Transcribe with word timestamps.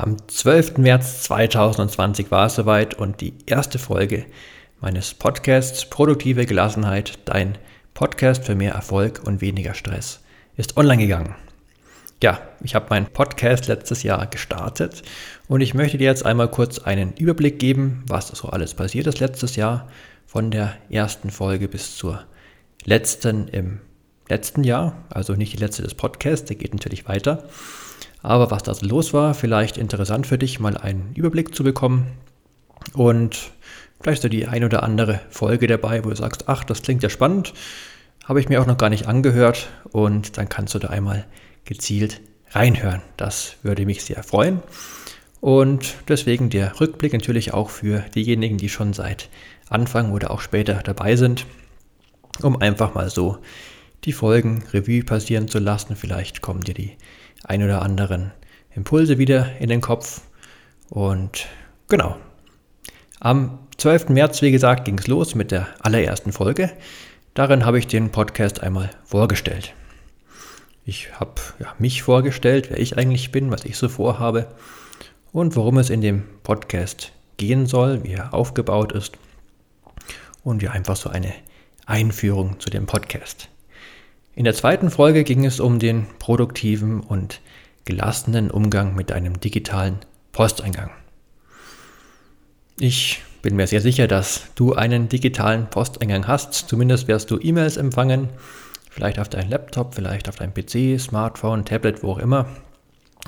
Am 0.00 0.16
12. 0.28 0.78
März 0.78 1.24
2020 1.24 2.30
war 2.30 2.46
es 2.46 2.54
soweit 2.54 2.94
und 2.94 3.20
die 3.20 3.34
erste 3.44 3.78
Folge 3.78 4.24
meines 4.80 5.12
Podcasts 5.12 5.84
Produktive 5.84 6.46
Gelassenheit, 6.46 7.18
dein 7.26 7.58
Podcast 7.92 8.46
für 8.46 8.54
mehr 8.54 8.72
Erfolg 8.72 9.20
und 9.22 9.42
weniger 9.42 9.74
Stress, 9.74 10.20
ist 10.56 10.78
online 10.78 11.02
gegangen. 11.02 11.34
Ja, 12.22 12.40
ich 12.62 12.74
habe 12.74 12.86
meinen 12.88 13.08
Podcast 13.12 13.66
letztes 13.66 14.02
Jahr 14.02 14.26
gestartet 14.26 15.02
und 15.48 15.60
ich 15.60 15.74
möchte 15.74 15.98
dir 15.98 16.06
jetzt 16.06 16.24
einmal 16.24 16.50
kurz 16.50 16.78
einen 16.78 17.12
Überblick 17.18 17.58
geben, 17.58 18.02
was 18.06 18.28
so 18.28 18.48
alles 18.48 18.72
passiert 18.72 19.06
ist 19.06 19.20
letztes 19.20 19.54
Jahr, 19.56 19.86
von 20.26 20.50
der 20.50 20.78
ersten 20.88 21.28
Folge 21.28 21.68
bis 21.68 21.98
zur 21.98 22.24
letzten 22.86 23.48
im 23.48 23.80
letzten 24.30 24.64
Jahr, 24.64 25.04
also 25.10 25.34
nicht 25.34 25.52
die 25.52 25.58
letzte 25.58 25.82
des 25.82 25.94
Podcasts, 25.94 26.46
der 26.46 26.56
geht 26.56 26.72
natürlich 26.72 27.06
weiter. 27.06 27.50
Aber 28.22 28.50
was 28.50 28.62
da 28.62 28.74
los 28.80 29.12
war, 29.14 29.34
vielleicht 29.34 29.78
interessant 29.78 30.26
für 30.26 30.38
dich, 30.38 30.60
mal 30.60 30.76
einen 30.76 31.12
Überblick 31.14 31.54
zu 31.54 31.64
bekommen. 31.64 32.06
Und 32.92 33.52
vielleicht 34.00 34.22
so 34.22 34.28
die 34.28 34.46
ein 34.46 34.64
oder 34.64 34.82
andere 34.82 35.20
Folge 35.30 35.66
dabei, 35.66 36.04
wo 36.04 36.10
du 36.10 36.16
sagst, 36.16 36.48
ach, 36.48 36.64
das 36.64 36.82
klingt 36.82 37.02
ja 37.02 37.10
spannend, 37.10 37.52
habe 38.24 38.40
ich 38.40 38.48
mir 38.48 38.60
auch 38.60 38.66
noch 38.66 38.78
gar 38.78 38.90
nicht 38.90 39.06
angehört. 39.06 39.68
Und 39.90 40.38
dann 40.38 40.48
kannst 40.48 40.74
du 40.74 40.78
da 40.78 40.88
einmal 40.88 41.26
gezielt 41.64 42.20
reinhören. 42.50 43.02
Das 43.16 43.56
würde 43.62 43.86
mich 43.86 44.04
sehr 44.04 44.22
freuen. 44.22 44.62
Und 45.40 45.94
deswegen 46.08 46.50
der 46.50 46.78
Rückblick 46.80 47.12
natürlich 47.12 47.54
auch 47.54 47.70
für 47.70 48.04
diejenigen, 48.14 48.58
die 48.58 48.68
schon 48.68 48.92
seit 48.92 49.28
Anfang 49.68 50.12
oder 50.12 50.30
auch 50.30 50.40
später 50.40 50.74
dabei 50.82 51.16
sind, 51.16 51.46
um 52.42 52.60
einfach 52.60 52.94
mal 52.94 53.08
so 53.08 53.38
die 54.04 54.12
Folgen 54.12 54.64
Revue 54.72 55.04
passieren 55.04 55.48
zu 55.48 55.58
lassen. 55.58 55.96
Vielleicht 55.96 56.40
kommen 56.40 56.62
dir 56.62 56.74
die 56.74 56.96
ein 57.44 57.62
oder 57.62 57.82
anderen 57.82 58.32
Impulse 58.74 59.18
wieder 59.18 59.60
in 59.60 59.68
den 59.68 59.80
Kopf. 59.80 60.22
Und 60.88 61.46
genau. 61.88 62.16
Am 63.20 63.58
12. 63.76 64.10
März, 64.10 64.42
wie 64.42 64.50
gesagt, 64.50 64.84
ging 64.84 64.98
es 64.98 65.06
los 65.06 65.34
mit 65.34 65.50
der 65.50 65.68
allerersten 65.80 66.32
Folge. 66.32 66.70
Darin 67.34 67.64
habe 67.64 67.78
ich 67.78 67.86
den 67.86 68.10
Podcast 68.10 68.62
einmal 68.62 68.90
vorgestellt. 69.04 69.74
Ich 70.84 71.20
habe 71.20 71.40
ja, 71.58 71.74
mich 71.78 72.02
vorgestellt, 72.02 72.70
wer 72.70 72.78
ich 72.78 72.98
eigentlich 72.98 73.30
bin, 73.30 73.50
was 73.50 73.64
ich 73.64 73.76
so 73.76 73.88
vorhabe 73.88 74.48
und 75.32 75.54
worum 75.54 75.78
es 75.78 75.90
in 75.90 76.00
dem 76.00 76.24
Podcast 76.42 77.12
gehen 77.36 77.66
soll, 77.66 78.02
wie 78.04 78.14
er 78.14 78.34
aufgebaut 78.34 78.92
ist 78.92 79.16
und 80.42 80.62
ja 80.62 80.72
einfach 80.72 80.96
so 80.96 81.10
eine 81.10 81.32
Einführung 81.86 82.58
zu 82.58 82.70
dem 82.70 82.86
Podcast. 82.86 83.48
In 84.34 84.44
der 84.44 84.54
zweiten 84.54 84.90
Folge 84.90 85.24
ging 85.24 85.44
es 85.44 85.58
um 85.58 85.78
den 85.78 86.06
produktiven 86.18 87.00
und 87.00 87.40
gelassenen 87.84 88.50
Umgang 88.50 88.94
mit 88.94 89.10
einem 89.10 89.40
digitalen 89.40 89.98
Posteingang. 90.32 90.90
Ich 92.78 93.22
bin 93.42 93.56
mir 93.56 93.66
sehr 93.66 93.80
sicher, 93.80 94.06
dass 94.06 94.42
du 94.54 94.74
einen 94.74 95.08
digitalen 95.08 95.68
Posteingang 95.68 96.26
hast. 96.26 96.54
Zumindest 96.54 97.08
wirst 97.08 97.30
du 97.30 97.38
E-Mails 97.40 97.76
empfangen, 97.76 98.28
vielleicht 98.90 99.18
auf 99.18 99.28
deinem 99.28 99.50
Laptop, 99.50 99.94
vielleicht 99.94 100.28
auf 100.28 100.36
deinem 100.36 100.54
PC, 100.54 101.00
Smartphone, 101.00 101.64
Tablet, 101.64 102.02
wo 102.02 102.12
auch 102.12 102.18
immer. 102.18 102.46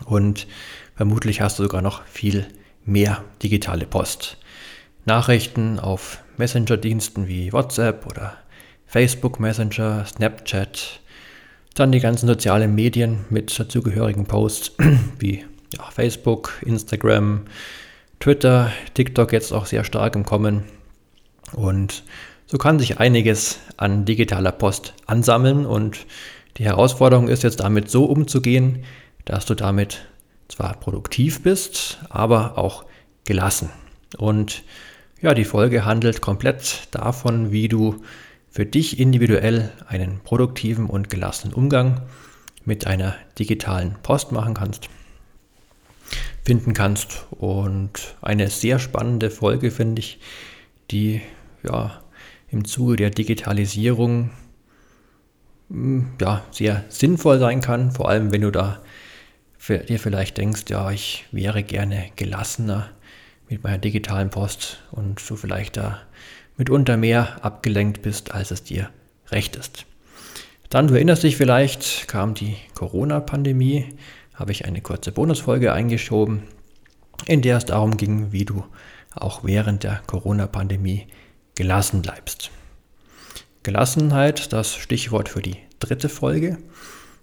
Und 0.07 0.47
vermutlich 0.95 1.41
hast 1.41 1.59
du 1.59 1.65
sogar 1.65 1.83
noch 1.83 2.05
viel 2.07 2.47
mehr 2.85 3.25
digitale 3.43 3.87
Post. 3.87 4.37
Nachrichten 5.05 5.81
auf 5.81 6.23
Messenger-Diensten 6.37 7.27
wie 7.27 7.53
WhatsApp 7.53 8.07
oder 8.07 8.37
Facebook 8.93 9.41
Messenger, 9.41 10.05
Snapchat, 10.05 11.01
dann 11.75 11.93
die 11.93 12.01
ganzen 12.01 12.27
sozialen 12.27 12.75
Medien 12.75 13.25
mit 13.31 13.59
dazugehörigen 13.59 14.27
Posts 14.27 14.73
wie 15.19 15.47
ja, 15.73 15.91
Facebook, 15.91 16.61
Instagram, 16.61 17.47
Twitter, 18.21 18.71
TikTok 18.93 19.33
jetzt 19.33 19.51
auch 19.51 19.65
sehr 19.65 19.85
stark 19.85 20.15
im 20.15 20.27
Kommen. 20.27 20.65
Und 21.55 22.05
so 22.45 22.59
kann 22.59 22.79
sich 22.79 23.01
einiges 23.01 23.61
an 23.79 24.05
digitaler 24.05 24.53
Post 24.53 24.93
ansammeln 25.07 25.65
und 25.65 26.05
die 26.59 26.67
Herausforderung 26.67 27.29
ist 27.29 27.45
jetzt 27.45 27.61
damit 27.61 27.91
so 27.91 28.05
umzugehen, 28.05 28.85
dass 29.25 29.47
du 29.47 29.55
damit 29.55 30.07
zwar 30.49 30.75
produktiv 30.75 31.43
bist, 31.43 31.99
aber 32.11 32.59
auch 32.59 32.85
gelassen. 33.25 33.71
Und 34.19 34.65
ja, 35.23 35.33
die 35.33 35.47
Folge 35.47 35.87
handelt 35.87 36.21
komplett 36.21 36.89
davon, 36.91 37.53
wie 37.53 37.69
du 37.69 38.03
für 38.53 38.67
dich 38.67 39.01
individuell 39.01 39.73
einen 39.89 40.21
produktiven 40.21 40.87
und 40.87 41.09
gelassenen 41.09 41.55
Umgang 41.55 42.03
mit 42.65 42.87
einer 42.87 43.17
digitalen 43.39 43.97
Post 44.03 44.31
machen 44.31 44.53
kannst, 44.53 44.91
finden 46.45 46.75
kannst. 46.75 47.27
Und 47.31 48.15
eine 48.21 48.51
sehr 48.51 48.79
spannende 48.79 49.31
Folge 49.31 49.71
finde 49.71 50.01
ich, 50.01 50.21
die 50.91 51.23
ja 51.65 52.03
im 52.51 52.67
Zuge 52.67 52.97
der 52.97 53.09
Digitalisierung 53.09 54.31
hm, 55.71 56.13
ja, 56.21 56.45
sehr 56.51 56.85
sinnvoll 56.91 57.39
sein 57.39 57.63
kann, 57.63 57.91
vor 57.91 58.11
allem 58.11 58.33
wenn 58.33 58.43
du 58.43 58.51
da 58.51 58.83
dir 59.67 59.99
vielleicht 59.99 60.37
denkst, 60.37 60.65
ja, 60.69 60.91
ich 60.91 61.25
wäre 61.33 61.63
gerne 61.63 62.11
gelassener 62.17 62.91
mit 63.49 63.63
meiner 63.63 63.79
digitalen 63.79 64.29
Post 64.29 64.83
und 64.91 65.23
du 65.31 65.37
vielleicht 65.37 65.77
da 65.77 66.03
mitunter 66.57 66.97
mehr 66.97 67.45
abgelenkt 67.45 68.03
bist, 68.03 68.33
als 68.33 68.51
es 68.51 68.65
dir 68.65 68.91
recht 69.31 69.57
ist. 69.57 69.87
Dann, 70.71 70.89
du 70.89 70.95
erinnerst 70.95 71.23
dich 71.23 71.37
vielleicht, 71.37 72.09
kam 72.09 72.35
die 72.35 72.57
Corona-Pandemie, 72.75 73.95
habe 74.35 74.53
ich 74.53 74.65
eine 74.65 74.81
kurze 74.81 75.13
Bonusfolge 75.13 75.73
eingeschoben, 75.73 76.45
in 77.27 77.43
der 77.43 77.59
es 77.59 77.67
darum 77.67 77.97
ging, 77.97 78.33
wie 78.33 78.45
du 78.45 78.65
auch 79.15 79.45
während 79.45 79.83
der 79.83 80.03
Corona-Pandemie 80.07 81.07
gelassen 81.55 82.03
bleibst. 82.03 82.51
Gelassenheit, 83.63 84.53
das 84.53 84.75
Stichwort 84.75 85.29
für 85.29 85.43
die 85.43 85.57
dritte 85.79 86.09
Folge. 86.09 86.59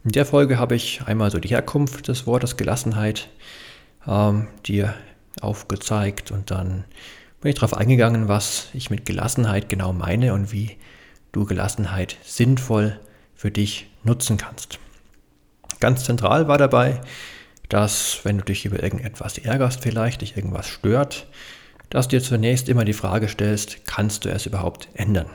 In 0.04 0.12
der 0.12 0.26
Folge 0.26 0.58
habe 0.58 0.76
ich 0.76 1.02
einmal 1.06 1.32
so 1.32 1.40
die 1.40 1.50
Herkunft 1.50 2.08
des 2.08 2.26
Wortes 2.26 2.56
Gelassenheit 2.56 3.30
ähm, 4.08 4.48
dir 4.66 4.94
aufgezeigt 5.42 6.32
und 6.32 6.52
dann 6.52 6.86
bin 7.42 7.50
ich 7.50 7.56
darauf 7.56 7.76
eingegangen, 7.76 8.28
was 8.28 8.68
ich 8.74 8.90
mit 8.90 9.06
Gelassenheit 9.06 9.70
genau 9.70 9.94
meine 9.94 10.34
und 10.34 10.52
wie 10.52 10.78
du 11.32 11.46
Gelassenheit 11.46 12.18
sinnvoll 12.24 13.00
für 13.36 13.52
dich 13.52 13.88
nutzen 14.04 14.38
kannst. 14.38 14.80
Ganz 15.80 16.04
zentral 16.04 16.48
war 16.48 16.58
dabei, 16.58 17.02
dass 17.70 18.20
wenn 18.24 18.40
du 18.40 18.44
dich 18.44 18.66
über 18.66 18.84
irgendetwas 18.84 19.38
ärgerst 19.38 19.82
vielleicht, 19.82 20.22
dich 20.22 20.36
irgendwas 20.36 20.68
stört, 20.68 21.28
dass 21.90 22.08
du 22.08 22.18
dir 22.18 22.24
zunächst 22.24 22.68
immer 22.68 22.84
die 22.84 22.94
Frage 22.94 23.30
stellst, 23.30 23.86
kannst 23.86 24.26
du 24.26 24.30
es 24.30 24.46
überhaupt 24.46 24.90
ändern? 24.94 25.30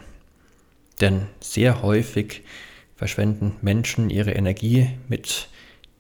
Denn 1.01 1.27
sehr 1.41 1.83
häufig 1.83 2.43
verschwenden 2.97 3.57
Menschen 3.63 4.11
ihre 4.11 4.33
Energie 4.33 4.91
mit 5.09 5.49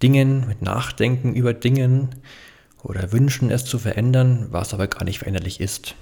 Dingen, 0.02 0.46
mit 0.46 0.62
Nachdenken 0.62 1.34
über 1.34 1.54
Dingen, 1.54 2.10
oder 2.84 3.12
wünschen 3.12 3.50
es 3.50 3.64
zu 3.64 3.78
verändern, 3.78 4.46
was 4.50 4.74
aber 4.74 4.86
gar 4.86 5.04
nicht 5.04 5.18
veränderlich 5.18 5.60
ist. 5.60 5.94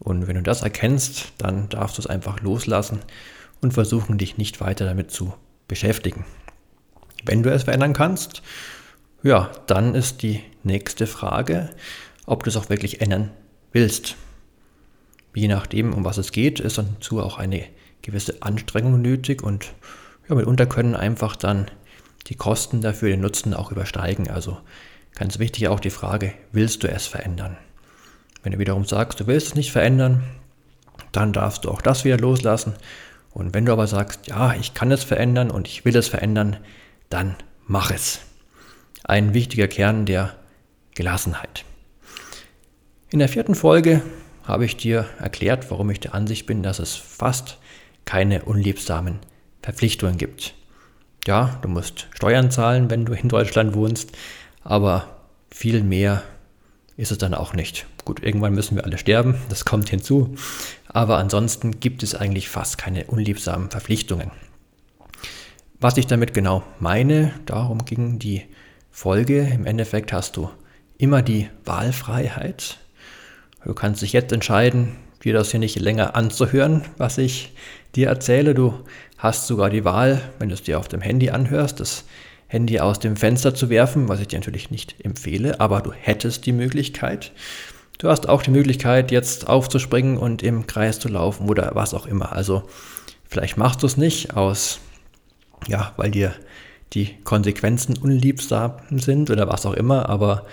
Und 0.00 0.26
wenn 0.26 0.36
du 0.36 0.42
das 0.42 0.62
erkennst, 0.62 1.32
dann 1.38 1.68
darfst 1.68 1.98
du 1.98 2.02
es 2.02 2.06
einfach 2.06 2.40
loslassen 2.40 3.00
und 3.60 3.74
versuchen, 3.74 4.18
dich 4.18 4.38
nicht 4.38 4.60
weiter 4.60 4.86
damit 4.86 5.10
zu 5.10 5.34
beschäftigen. 5.68 6.24
Wenn 7.24 7.42
du 7.42 7.52
es 7.52 7.64
verändern 7.64 7.92
kannst, 7.92 8.42
ja, 9.22 9.50
dann 9.66 9.94
ist 9.94 10.22
die 10.22 10.40
nächste 10.62 11.06
Frage, 11.06 11.70
ob 12.26 12.42
du 12.42 12.50
es 12.50 12.56
auch 12.56 12.70
wirklich 12.70 13.00
ändern 13.00 13.30
willst. 13.72 14.16
Je 15.34 15.48
nachdem, 15.48 15.92
um 15.92 16.04
was 16.04 16.18
es 16.18 16.32
geht, 16.32 16.58
ist 16.58 16.78
dazu 16.78 17.20
auch 17.20 17.38
eine 17.38 17.64
gewisse 18.02 18.42
Anstrengung 18.42 19.02
nötig 19.02 19.42
und 19.42 19.74
ja, 20.28 20.34
mitunter 20.34 20.66
können 20.66 20.94
einfach 20.94 21.36
dann 21.36 21.70
die 22.28 22.34
Kosten 22.34 22.80
dafür 22.80 23.08
den 23.10 23.20
Nutzen 23.20 23.54
auch 23.54 23.72
übersteigen. 23.72 24.30
Also 24.30 24.58
Ganz 25.14 25.38
wichtig 25.38 25.68
auch 25.68 25.80
die 25.80 25.90
Frage, 25.90 26.32
willst 26.52 26.82
du 26.82 26.88
es 26.88 27.06
verändern? 27.06 27.56
Wenn 28.42 28.52
du 28.52 28.58
wiederum 28.58 28.84
sagst, 28.84 29.20
du 29.20 29.26
willst 29.26 29.48
es 29.48 29.54
nicht 29.54 29.72
verändern, 29.72 30.22
dann 31.12 31.32
darfst 31.32 31.64
du 31.64 31.70
auch 31.70 31.82
das 31.82 32.04
wieder 32.04 32.18
loslassen. 32.18 32.74
Und 33.30 33.54
wenn 33.54 33.66
du 33.66 33.72
aber 33.72 33.86
sagst, 33.86 34.26
ja, 34.26 34.54
ich 34.54 34.74
kann 34.74 34.90
es 34.92 35.04
verändern 35.04 35.50
und 35.50 35.68
ich 35.68 35.84
will 35.84 35.96
es 35.96 36.08
verändern, 36.08 36.56
dann 37.10 37.36
mach 37.66 37.90
es. 37.90 38.20
Ein 39.04 39.34
wichtiger 39.34 39.68
Kern 39.68 40.06
der 40.06 40.34
Gelassenheit. 40.94 41.64
In 43.10 43.18
der 43.18 43.28
vierten 43.28 43.54
Folge 43.54 44.02
habe 44.44 44.64
ich 44.64 44.76
dir 44.76 45.06
erklärt, 45.18 45.70
warum 45.70 45.90
ich 45.90 46.00
der 46.00 46.14
Ansicht 46.14 46.46
bin, 46.46 46.62
dass 46.62 46.78
es 46.78 46.94
fast 46.94 47.58
keine 48.04 48.42
unliebsamen 48.44 49.18
Verpflichtungen 49.62 50.16
gibt. 50.16 50.54
Ja, 51.26 51.58
du 51.62 51.68
musst 51.68 52.06
Steuern 52.14 52.50
zahlen, 52.50 52.90
wenn 52.90 53.04
du 53.04 53.12
in 53.12 53.28
Deutschland 53.28 53.74
wohnst, 53.74 54.12
aber 54.62 55.20
viel 55.50 55.82
mehr 55.82 56.22
ist 56.96 57.12
es 57.12 57.18
dann 57.18 57.34
auch 57.34 57.54
nicht. 57.54 57.86
Gut, 58.04 58.22
irgendwann 58.22 58.54
müssen 58.54 58.76
wir 58.76 58.84
alle 58.84 58.98
sterben, 58.98 59.36
das 59.48 59.64
kommt 59.64 59.88
hinzu, 59.88 60.34
aber 60.88 61.18
ansonsten 61.18 61.80
gibt 61.80 62.02
es 62.02 62.14
eigentlich 62.14 62.48
fast 62.48 62.78
keine 62.78 63.04
unliebsamen 63.04 63.70
Verpflichtungen. 63.70 64.30
Was 65.80 65.96
ich 65.96 66.08
damit 66.08 66.34
genau 66.34 66.64
meine, 66.80 67.32
darum 67.46 67.84
ging 67.84 68.18
die 68.18 68.42
Folge. 68.90 69.42
Im 69.42 69.64
Endeffekt 69.64 70.12
hast 70.12 70.36
du 70.36 70.50
immer 70.98 71.22
die 71.22 71.48
Wahlfreiheit. 71.64 72.78
Du 73.64 73.74
kannst 73.74 74.02
dich 74.02 74.12
jetzt 74.12 74.32
entscheiden, 74.32 74.96
dir 75.22 75.34
das 75.34 75.52
hier 75.52 75.60
nicht 75.60 75.78
länger 75.78 76.16
anzuhören, 76.16 76.82
was 76.96 77.18
ich 77.18 77.52
dir 77.94 78.08
erzähle. 78.08 78.54
Du 78.54 78.74
hast 79.18 79.46
sogar 79.46 79.70
die 79.70 79.84
Wahl, 79.84 80.20
wenn 80.40 80.48
du 80.48 80.54
es 80.54 80.62
dir 80.62 80.80
auf 80.80 80.88
dem 80.88 81.00
Handy 81.00 81.30
anhörst, 81.30 81.78
das 81.78 82.04
Handy 82.48 82.80
aus 82.80 82.98
dem 82.98 83.16
Fenster 83.16 83.54
zu 83.54 83.68
werfen, 83.68 84.08
was 84.08 84.20
ich 84.20 84.28
dir 84.28 84.38
natürlich 84.38 84.70
nicht 84.70 84.96
empfehle, 85.04 85.60
aber 85.60 85.82
du 85.82 85.92
hättest 85.92 86.46
die 86.46 86.52
Möglichkeit. 86.52 87.32
Du 87.98 88.08
hast 88.08 88.28
auch 88.28 88.42
die 88.42 88.50
Möglichkeit, 88.50 89.10
jetzt 89.10 89.48
aufzuspringen 89.48 90.16
und 90.16 90.42
im 90.42 90.66
Kreis 90.66 90.98
zu 90.98 91.08
laufen 91.08 91.48
oder 91.48 91.72
was 91.74 91.94
auch 91.94 92.06
immer. 92.06 92.32
Also 92.32 92.62
vielleicht 93.28 93.58
machst 93.58 93.82
du 93.82 93.86
es 93.86 93.96
nicht 93.96 94.34
aus, 94.34 94.80
ja, 95.66 95.92
weil 95.96 96.10
dir 96.10 96.32
die 96.94 97.14
Konsequenzen 97.24 97.98
unliebsam 97.98 98.72
sind 98.90 99.30
oder 99.30 99.46
was 99.46 99.66
auch 99.66 99.74
immer, 99.74 100.08
aber 100.08 100.46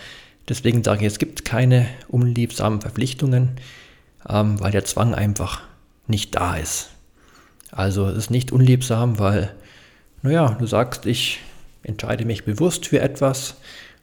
deswegen 0.50 0.84
sage 0.84 1.02
ich, 1.02 1.14
es 1.14 1.20
gibt 1.20 1.46
keine 1.46 1.88
unliebsamen 2.10 2.82
Verpflichtungen, 2.82 3.52
ähm, 4.28 4.60
weil 4.60 4.72
der 4.72 4.84
Zwang 4.84 5.16
einfach 5.16 5.62
nicht 6.08 6.36
da 6.36 6.58
ist. 6.58 6.90
Also 7.72 8.08
es 8.08 8.18
ist 8.18 8.32
nicht 8.32 8.52
unliebsam, 8.52 9.18
weil, 9.18 9.54
naja, 10.24 10.58
du 10.60 10.66
sagst, 10.66 11.06
ich 11.06 11.40
entscheide 11.86 12.26
mich 12.26 12.44
bewusst 12.44 12.88
für 12.88 13.00
etwas 13.00 13.56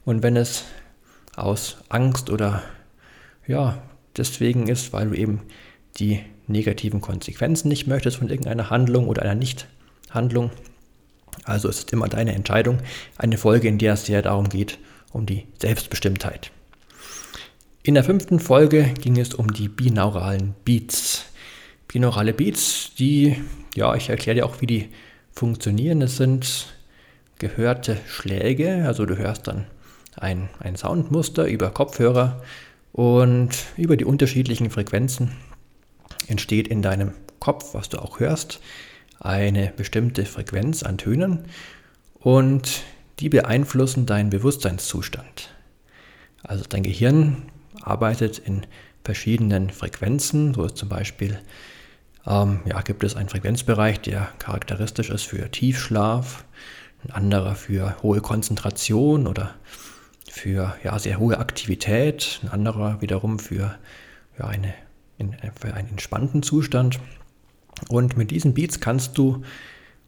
und 0.05 0.23
wenn 0.23 0.37
es 0.37 0.64
aus 1.37 1.79
Angst 1.88 2.31
oder 2.31 2.62
ja, 3.46 3.82
deswegen 4.17 4.69
ist, 4.69 4.93
weil 4.93 5.08
du 5.08 5.14
eben 5.14 5.43
die 5.99 6.20
negativen 6.46 7.00
Konsequenzen 7.00 7.69
nicht 7.69 7.87
möchtest 7.87 8.19
von 8.19 8.29
irgendeiner 8.29 8.70
Handlung 8.70 9.08
oder 9.08 9.23
einer 9.23 9.34
Nichthandlung. 9.34 10.50
Also 11.44 11.69
es 11.69 11.79
ist 11.79 11.93
immer 11.93 12.08
deine 12.08 12.34
Entscheidung, 12.34 12.79
eine 13.17 13.38
Folge, 13.38 13.69
in 13.69 13.79
der 13.79 13.94
es 13.94 14.06
sehr 14.06 14.23
darum 14.23 14.49
geht, 14.49 14.78
um 15.12 15.26
die 15.26 15.46
Selbstbestimmtheit. 15.58 16.50
In 17.82 17.94
der 17.94 18.05
fünften 18.05 18.38
Folge 18.38 18.94
ging 19.00 19.19
es 19.19 19.35
um 19.35 19.52
die 19.52 19.69
binauralen 19.69 20.55
Beats. 20.64 21.25
Binaurale 21.88 22.32
Beats, 22.32 22.93
die, 22.99 23.37
ja, 23.75 23.94
ich 23.96 24.08
erkläre 24.08 24.37
dir 24.37 24.46
auch, 24.46 24.61
wie 24.61 24.67
die 24.67 24.88
funktionieren. 25.32 26.00
Es 26.02 26.17
sind 26.17 26.67
gehörte 27.43 27.99
Schläge, 28.06 28.85
also 28.87 29.05
du 29.05 29.19
hörst 29.19 29.49
dann 29.49 29.67
ein, 30.15 30.49
ein 30.61 30.77
Soundmuster 30.77 31.49
über 31.49 31.71
Kopfhörer 31.71 32.41
und 32.93 33.50
über 33.77 33.97
die 33.97 34.05
unterschiedlichen 34.05 34.71
Frequenzen 34.71 35.33
entsteht 36.29 36.69
in 36.69 36.83
deinem 36.83 37.11
Kopf, 37.41 37.75
was 37.75 37.89
du 37.89 37.99
auch 37.99 38.21
hörst, 38.21 38.61
eine 39.19 39.73
bestimmte 39.77 40.25
Frequenz 40.25 40.85
an 40.85 40.99
Tönen 40.99 41.47
und 42.21 42.85
die 43.19 43.29
beeinflussen 43.29 44.06
deinen 44.06 44.31
Bewusstseinszustand. 44.31 45.53
Also 46.45 46.62
dein 46.69 46.85
Gehirn 46.85 47.43
arbeitet 47.81 48.38
in 48.38 48.62
verschiedenen 49.03 49.71
Frequenzen, 49.71 50.55
so 50.55 50.65
ist 50.65 50.77
zum 50.77 50.88
Beispiel 50.88 51.41
ähm, 52.25 52.61
ja, 52.67 52.81
gibt 52.83 53.03
es 53.03 53.17
einen 53.17 53.29
Frequenzbereich, 53.29 54.00
der 54.00 54.29
charakteristisch 54.38 55.11
ist 55.11 55.25
für 55.25 55.50
Tiefschlaf, 55.50 56.45
ein 57.04 57.10
anderer 57.10 57.54
für 57.54 57.96
hohe 58.02 58.20
Konzentration 58.20 59.26
oder 59.26 59.54
für 60.31 60.75
ja, 60.82 60.99
sehr 60.99 61.19
hohe 61.19 61.38
Aktivität, 61.38 62.40
ein 62.43 62.49
anderer 62.49 63.00
wiederum 63.00 63.38
für, 63.38 63.76
ja, 64.38 64.46
eine, 64.46 64.72
in, 65.19 65.37
für 65.60 65.75
einen 65.75 65.90
entspannten 65.90 66.43
Zustand. 66.43 67.00
Und 67.88 68.16
mit 68.16 68.31
diesen 68.31 68.54
Beats 68.54 68.81
kannst 68.81 69.19
du 69.19 69.43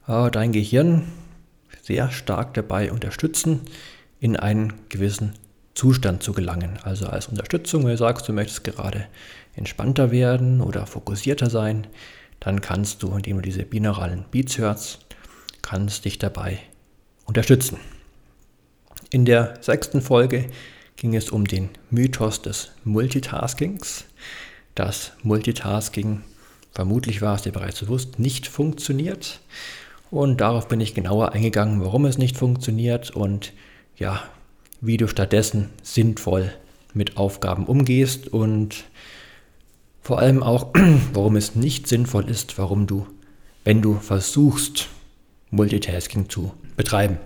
äh, 0.07 0.31
dein 0.31 0.53
Gehirn 0.53 1.05
sehr 1.83 2.11
stark 2.11 2.55
dabei 2.55 2.93
unterstützen, 2.93 3.61
in 4.21 4.37
einen 4.37 4.73
gewissen 4.89 5.35
Zustand 5.75 6.23
zu 6.23 6.33
gelangen. 6.33 6.79
Also 6.83 7.07
als 7.07 7.27
Unterstützung, 7.27 7.83
wenn 7.83 7.91
du 7.91 7.97
sagst, 7.99 8.29
du 8.29 8.33
möchtest 8.33 8.65
gerade 8.65 9.07
entspannter 9.55 10.11
werden 10.11 10.61
oder 10.61 10.87
fokussierter 10.87 11.51
sein, 11.51 11.87
dann 12.41 12.61
kannst 12.61 13.03
du, 13.03 13.15
indem 13.15 13.37
du 13.37 13.43
diese 13.43 13.65
binauralen 13.65 14.25
Beats 14.31 14.59
hörst, 14.59 15.05
kannst 15.63 16.05
dich 16.05 16.19
dabei 16.19 16.61
unterstützen. 17.25 17.79
In 19.11 19.25
der 19.25 19.59
sechsten 19.61 20.03
Folge 20.03 20.47
ging 20.97 21.15
es 21.15 21.31
um 21.31 21.47
den 21.47 21.69
Mythos 21.91 22.43
des 22.43 22.73
Multitaskings. 22.85 24.05
Das 24.75 25.13
Multitasking, 25.23 26.23
vermutlich 26.73 27.23
war 27.23 27.37
es 27.37 27.43
dir 27.43 27.53
bereits 27.53 27.81
bewusst, 27.81 28.19
nicht 28.19 28.47
funktioniert. 28.47 29.41
Und 30.11 30.41
darauf 30.41 30.69
bin 30.69 30.81
ich 30.81 30.95
genauer 30.95 31.33
eingegangen, 31.33 31.81
warum 31.83 32.07
es 32.07 32.19
nicht 32.19 32.37
funktioniert 32.37 33.11
und 33.11 33.53
ja, 33.97 34.23
wie 34.81 34.97
du 34.97 35.09
stattdessen 35.09 35.71
sinnvoll 35.83 36.53
mit 36.93 37.17
Aufgaben 37.17 37.67
umgehst 37.67 38.29
und 38.29 38.85
vor 40.03 40.19
allem 40.19 40.43
auch, 40.43 40.69
warum 41.13 41.37
es 41.37 41.55
nicht 41.55 41.87
sinnvoll 41.87 42.29
ist, 42.29 42.59
warum 42.59 42.87
du, 42.87 43.07
wenn 43.65 43.81
du 43.81 43.95
versuchst, 43.95 44.89
Multitasking 45.55 46.29
zu 46.29 46.53
betreiben. 46.77 47.19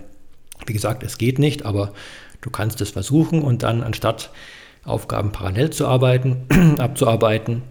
Wie 0.67 0.73
gesagt, 0.73 1.03
es 1.03 1.19
geht 1.19 1.39
nicht, 1.39 1.65
aber 1.65 1.93
du 2.41 2.51
kannst 2.51 2.81
es 2.81 2.91
versuchen 2.91 3.43
und 3.43 3.63
dann 3.63 3.83
anstatt 3.83 4.31
Aufgaben 4.85 5.33
parallel 5.33 5.71
zu 5.71 5.87
arbeiten, 5.87 6.47
abzuarbeiten, 6.79 7.63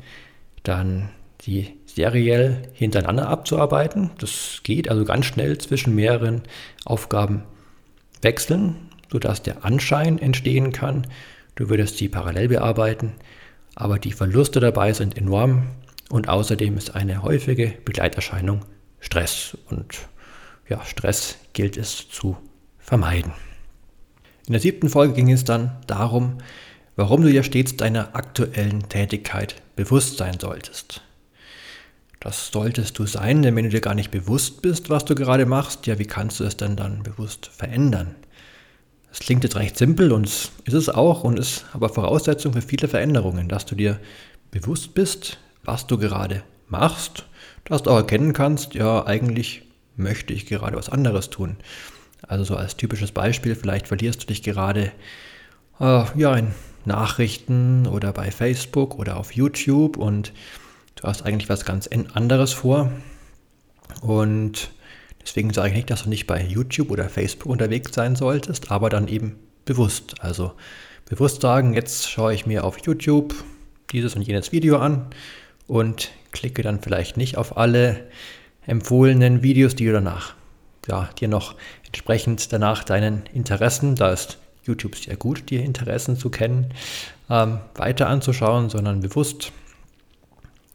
dann 0.63 1.09
die 1.41 1.73
seriell 1.85 2.63
hintereinander 2.73 3.27
abzuarbeiten. 3.27 4.11
Das 4.19 4.61
geht 4.63 4.89
also 4.89 5.05
ganz 5.05 5.25
schnell 5.25 5.57
zwischen 5.57 5.95
mehreren 5.95 6.43
Aufgaben 6.85 7.43
wechseln, 8.21 8.75
sodass 9.11 9.43
der 9.43 9.65
Anschein 9.65 10.19
entstehen 10.19 10.71
kann, 10.71 11.07
du 11.55 11.69
würdest 11.69 11.97
sie 11.97 12.09
parallel 12.09 12.49
bearbeiten, 12.49 13.13
aber 13.75 13.99
die 13.99 14.11
Verluste 14.11 14.59
dabei 14.59 14.93
sind 14.93 15.17
enorm 15.17 15.67
und 16.09 16.29
außerdem 16.29 16.77
ist 16.77 16.95
eine 16.95 17.23
häufige 17.23 17.73
Begleiterscheinung 17.85 18.61
Stress 18.99 19.57
und 19.69 20.07
ja, 20.69 20.83
Stress 20.85 21.37
gilt 21.53 21.77
es 21.77 22.09
zu 22.09 22.37
vermeiden. 22.77 23.33
In 24.47 24.53
der 24.53 24.61
siebten 24.61 24.89
Folge 24.89 25.13
ging 25.13 25.31
es 25.31 25.43
dann 25.43 25.77
darum, 25.87 26.37
warum 26.95 27.21
du 27.21 27.29
ja 27.29 27.43
stets 27.43 27.75
deiner 27.75 28.15
aktuellen 28.15 28.87
Tätigkeit 28.89 29.61
bewusst 29.75 30.17
sein 30.17 30.39
solltest. 30.39 31.01
Das 32.19 32.49
solltest 32.51 32.97
du 32.97 33.05
sein, 33.05 33.43
denn 33.43 33.55
wenn 33.55 33.65
du 33.65 33.69
dir 33.69 33.81
gar 33.81 33.93
nicht 33.93 34.09
bewusst 34.09 34.61
bist, 34.61 34.89
was 34.89 35.05
du 35.05 35.15
gerade 35.15 35.45
machst, 35.45 35.85
ja, 35.85 35.99
wie 35.99 36.05
kannst 36.05 36.39
du 36.39 36.45
es 36.45 36.57
denn 36.57 36.75
dann 36.75 37.03
bewusst 37.03 37.47
verändern? 37.47 38.15
Das 39.09 39.19
klingt 39.19 39.43
jetzt 39.43 39.55
recht 39.55 39.77
simpel 39.77 40.11
und 40.11 40.25
ist 40.25 40.73
es 40.73 40.89
auch 40.89 41.23
und 41.23 41.37
ist 41.37 41.65
aber 41.73 41.89
Voraussetzung 41.89 42.53
für 42.53 42.61
viele 42.61 42.87
Veränderungen, 42.87 43.47
dass 43.47 43.65
du 43.65 43.75
dir 43.75 43.99
bewusst 44.49 44.93
bist, 44.93 45.37
was 45.63 45.87
du 45.87 45.97
gerade 45.97 46.43
machst, 46.67 47.25
dass 47.65 47.83
du 47.83 47.91
auch 47.91 47.97
erkennen 47.97 48.33
kannst, 48.33 48.73
ja, 48.73 49.05
eigentlich 49.05 49.66
möchte 49.97 50.33
ich 50.33 50.45
gerade 50.45 50.77
was 50.77 50.89
anderes 50.89 51.29
tun. 51.29 51.57
Also 52.27 52.43
so 52.43 52.55
als 52.55 52.77
typisches 52.77 53.11
Beispiel, 53.11 53.55
vielleicht 53.55 53.87
verlierst 53.87 54.23
du 54.23 54.27
dich 54.27 54.43
gerade 54.43 54.91
äh, 55.79 56.05
ja, 56.15 56.35
in 56.35 56.53
Nachrichten 56.85 57.85
oder 57.85 58.13
bei 58.13 58.31
Facebook 58.31 58.97
oder 58.97 59.17
auf 59.17 59.33
YouTube 59.33 59.97
und 59.97 60.31
du 60.95 61.03
hast 61.03 61.23
eigentlich 61.23 61.49
was 61.49 61.65
ganz 61.65 61.87
anderes 62.13 62.53
vor. 62.53 62.91
Und 64.01 64.71
deswegen 65.21 65.53
sage 65.53 65.69
ich 65.69 65.75
nicht, 65.75 65.89
dass 65.89 66.03
du 66.03 66.09
nicht 66.09 66.27
bei 66.27 66.41
YouTube 66.41 66.91
oder 66.91 67.09
Facebook 67.09 67.51
unterwegs 67.51 67.93
sein 67.93 68.15
solltest, 68.15 68.71
aber 68.71 68.89
dann 68.89 69.07
eben 69.07 69.35
bewusst. 69.65 70.15
Also 70.21 70.53
bewusst 71.09 71.41
sagen, 71.41 71.73
jetzt 71.73 72.09
schaue 72.09 72.33
ich 72.33 72.45
mir 72.45 72.63
auf 72.63 72.79
YouTube 72.85 73.35
dieses 73.91 74.15
und 74.15 74.21
jenes 74.21 74.51
Video 74.51 74.77
an 74.77 75.07
und 75.67 76.11
klicke 76.31 76.61
dann 76.61 76.81
vielleicht 76.81 77.17
nicht 77.17 77.37
auf 77.37 77.57
alle 77.57 78.07
empfohlenen 78.67 79.41
Videos, 79.41 79.75
die 79.75 79.85
du 79.85 79.93
danach 79.93 80.35
ja, 80.87 81.09
dir 81.19 81.27
noch 81.27 81.55
entsprechend 81.85 82.51
danach 82.51 82.83
deinen 82.83 83.25
Interessen, 83.33 83.95
da 83.95 84.11
ist 84.11 84.37
YouTube 84.63 84.95
sehr 84.95 85.15
gut, 85.15 85.49
dir 85.49 85.63
Interessen 85.63 86.17
zu 86.17 86.29
kennen, 86.29 86.73
ähm, 87.29 87.59
weiter 87.75 88.07
anzuschauen, 88.07 88.69
sondern 88.69 89.01
bewusst 89.01 89.51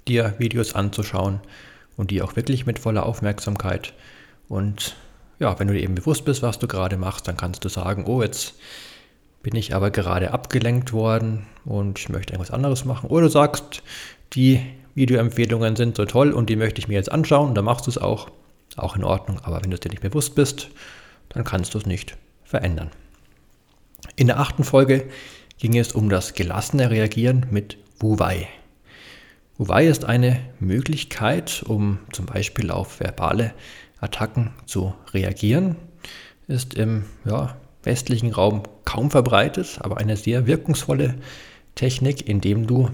dir 0.09 0.35
Videos 0.39 0.75
anzuschauen 0.75 1.41
und 1.97 2.11
die 2.11 2.23
auch 2.23 2.37
wirklich 2.37 2.67
mit 2.67 2.79
voller 2.79 3.07
Aufmerksamkeit. 3.07 3.93
Und 4.49 4.97
ja, 5.39 5.59
wenn 5.59 5.69
du 5.69 5.75
dir 5.75 5.83
eben 5.83 5.95
bewusst 5.95 6.25
bist, 6.25 6.43
was 6.43 6.59
du 6.59 6.67
gerade 6.67 6.97
machst, 6.97 7.29
dann 7.29 7.37
kannst 7.37 7.65
du 7.65 7.69
sagen, 7.69 8.05
oh, 8.07 8.23
jetzt 8.23 8.55
bin 9.43 9.57
ich 9.57 9.75
aber 9.75 9.91
gerade 9.91 10.33
abgelenkt 10.33 10.93
worden 10.93 11.47
und 11.65 11.99
ich 11.99 12.09
möchte 12.09 12.33
irgendwas 12.33 12.53
anderes 12.53 12.85
machen. 12.85 13.11
Oder 13.11 13.27
du 13.27 13.31
sagst, 13.31 13.83
die 14.35 14.61
Videoempfehlungen 14.95 15.77
sind 15.77 15.97
so 15.97 16.05
toll 16.05 16.33
und 16.33 16.51
die 16.51 16.57
möchte 16.57 16.81
ich 16.81 16.89
mir 16.89 16.95
jetzt 16.95 17.11
anschauen, 17.11 17.55
dann 17.55 17.65
machst 17.65 17.87
du 17.87 17.91
es 17.91 17.99
auch. 17.99 18.31
Auch 18.77 18.97
in 18.97 19.05
Ordnung, 19.05 19.39
aber 19.43 19.63
wenn 19.63 19.71
du 19.71 19.79
dir 19.79 19.91
nicht 19.91 20.01
bewusst 20.01 20.35
bist, 20.35 20.71
dann 21.29 21.45
kannst 21.45 21.75
du 21.75 21.79
es 21.79 21.85
nicht 21.85 22.17
verändern. 22.45 22.91
In 24.17 24.27
der 24.27 24.41
achten 24.41 24.65
Folge 24.65 25.05
ging 25.59 25.77
es 25.77 25.93
um 25.93 26.09
das 26.09 26.35
gelassene 26.35 26.91
Reagieren 26.91 27.47
mit 27.51 27.77
Wu-Wei. 28.01 28.49
Wu-Wei 29.59 29.87
ist 29.87 30.05
eine 30.05 30.41
Möglichkeit, 30.59 31.63
um 31.67 31.99
zum 32.13 32.27
Beispiel 32.27 32.71
auf 32.71 33.01
verbale 33.01 33.53
Attacken 34.01 34.51
zu 34.67 34.95
reagieren. 35.13 35.77
Ist 36.49 36.75
im 36.75 37.05
ja, 37.25 37.57
westlichen 37.83 38.33
Raum 38.33 38.63
kaum 38.85 39.11
verbreitet, 39.11 39.79
aber 39.81 39.99
eine 39.99 40.17
sehr 40.17 40.47
wirkungsvolle 40.47 41.15
Technik, 41.75 42.29
indem 42.29 42.67
du 42.67 42.91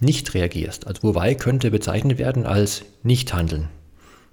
nicht 0.00 0.34
reagierst. 0.34 0.86
Also 0.86 1.02
Wobei 1.02 1.34
könnte 1.34 1.70
bezeichnet 1.70 2.18
werden 2.18 2.46
als 2.46 2.84
Nichthandeln. 3.02 3.68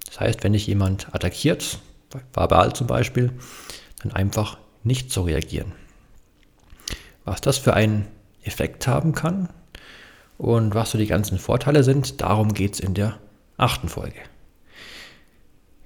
Das 0.06 0.20
heißt, 0.20 0.44
wenn 0.44 0.52
dich 0.52 0.66
jemand 0.66 1.14
attackiert, 1.14 1.78
verbal 2.32 2.74
zum 2.74 2.86
Beispiel, 2.86 3.32
dann 4.02 4.12
einfach 4.12 4.58
nicht 4.84 5.10
zu 5.10 5.22
reagieren. 5.22 5.72
Was 7.24 7.40
das 7.40 7.58
für 7.58 7.74
einen 7.74 8.06
Effekt 8.42 8.86
haben 8.86 9.14
kann 9.14 9.48
und 10.38 10.74
was 10.74 10.90
so 10.90 10.98
die 10.98 11.06
ganzen 11.06 11.38
Vorteile 11.38 11.84
sind, 11.84 12.20
darum 12.20 12.52
geht 12.52 12.74
es 12.74 12.80
in 12.80 12.94
der 12.94 13.18
achten 13.56 13.88
Folge. 13.88 14.18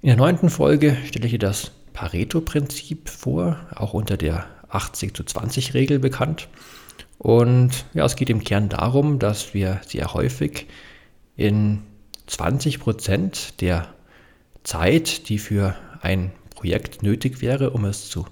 In 0.00 0.08
der 0.08 0.16
neunten 0.16 0.50
Folge 0.50 0.96
stelle 1.06 1.26
ich 1.26 1.32
dir 1.32 1.38
das 1.38 1.72
Pareto-Prinzip 1.92 3.08
vor, 3.08 3.58
auch 3.74 3.92
unter 3.92 4.16
der 4.16 4.46
80 4.68 5.14
zu 5.14 5.24
20 5.24 5.74
Regel 5.74 5.98
bekannt. 5.98 6.48
Und 7.18 7.86
ja, 7.94 8.04
es 8.04 8.16
geht 8.16 8.30
im 8.30 8.44
Kern 8.44 8.68
darum, 8.68 9.18
dass 9.18 9.54
wir 9.54 9.80
sehr 9.86 10.12
häufig 10.12 10.66
in 11.36 11.82
20 12.26 12.80
Prozent 12.80 13.60
der 13.60 13.88
Zeit, 14.64 15.28
die 15.28 15.38
für 15.38 15.76
ein 16.02 16.32
Projekt 16.54 17.02
nötig 17.02 17.40
wäre, 17.40 17.70
um 17.70 17.84
es 17.84 18.08
zu 18.08 18.26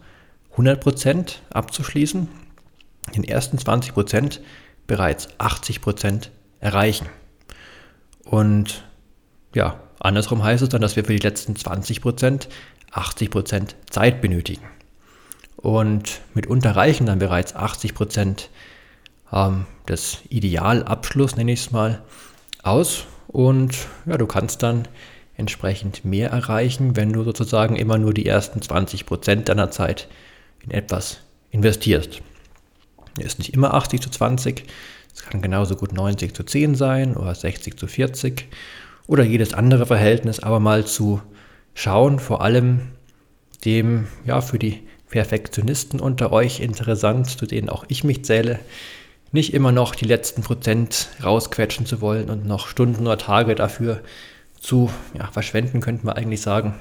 100 0.52 0.80
Prozent 0.80 1.42
abzuschließen, 1.50 2.28
in 3.08 3.22
den 3.22 3.24
ersten 3.24 3.58
20 3.58 3.94
Prozent 3.94 4.40
bereits 4.86 5.28
80 5.38 5.80
Prozent 5.80 6.30
erreichen. 6.60 7.06
Und 8.24 8.84
ja, 9.54 9.80
andersrum 10.00 10.42
heißt 10.42 10.62
es 10.62 10.68
dann, 10.68 10.80
dass 10.80 10.96
wir 10.96 11.04
für 11.04 11.12
die 11.12 11.26
letzten 11.26 11.56
20 11.56 12.00
Prozent 12.00 12.48
80 12.92 13.30
Prozent 13.30 13.76
Zeit 13.90 14.20
benötigen. 14.20 14.64
Und 15.56 16.20
mitunter 16.34 16.76
reichen 16.76 17.06
dann 17.06 17.18
bereits 17.18 17.54
80 17.54 17.94
Prozent 17.94 18.50
ähm, 19.34 19.66
des 19.88 20.18
Idealabschluss, 20.30 21.36
nenne 21.36 21.52
ich 21.52 21.60
es 21.60 21.70
mal, 21.70 22.02
aus. 22.62 23.04
Und 23.26 23.74
ja, 24.06 24.16
du 24.16 24.26
kannst 24.26 24.62
dann 24.62 24.88
entsprechend 25.36 26.04
mehr 26.04 26.30
erreichen, 26.30 26.96
wenn 26.96 27.12
du 27.12 27.24
sozusagen 27.24 27.76
immer 27.76 27.98
nur 27.98 28.14
die 28.14 28.26
ersten 28.26 28.62
20 28.62 29.04
Prozent 29.06 29.48
deiner 29.48 29.70
Zeit 29.70 30.08
in 30.64 30.70
etwas 30.70 31.18
investierst. 31.50 32.22
Ist 33.18 33.38
nicht 33.38 33.52
immer 33.54 33.74
80 33.74 34.00
zu 34.00 34.10
20, 34.10 34.64
es 35.14 35.22
kann 35.22 35.42
genauso 35.42 35.76
gut 35.76 35.92
90 35.92 36.34
zu 36.34 36.42
10 36.42 36.74
sein 36.74 37.16
oder 37.16 37.34
60 37.34 37.76
zu 37.76 37.86
40 37.86 38.48
oder 39.06 39.24
jedes 39.24 39.54
andere 39.54 39.86
Verhältnis, 39.86 40.40
aber 40.40 40.58
mal 40.60 40.84
zu 40.84 41.20
schauen, 41.74 42.18
vor 42.18 42.42
allem 42.42 42.92
dem 43.64 44.08
ja 44.24 44.40
für 44.40 44.58
die 44.58 44.82
Perfektionisten 45.10 46.00
unter 46.00 46.32
euch 46.32 46.60
interessant, 46.60 47.28
zu 47.28 47.46
denen 47.46 47.68
auch 47.68 47.84
ich 47.88 48.02
mich 48.02 48.24
zähle, 48.24 48.58
nicht 49.34 49.52
immer 49.52 49.72
noch 49.72 49.96
die 49.96 50.04
letzten 50.04 50.42
Prozent 50.42 51.08
rausquetschen 51.22 51.86
zu 51.86 52.00
wollen 52.00 52.30
und 52.30 52.46
noch 52.46 52.68
Stunden 52.68 53.06
oder 53.06 53.18
Tage 53.18 53.56
dafür 53.56 54.00
zu 54.58 54.90
ja, 55.18 55.26
verschwenden, 55.26 55.80
könnte 55.80 56.06
man 56.06 56.16
eigentlich 56.16 56.40
sagen. 56.40 56.76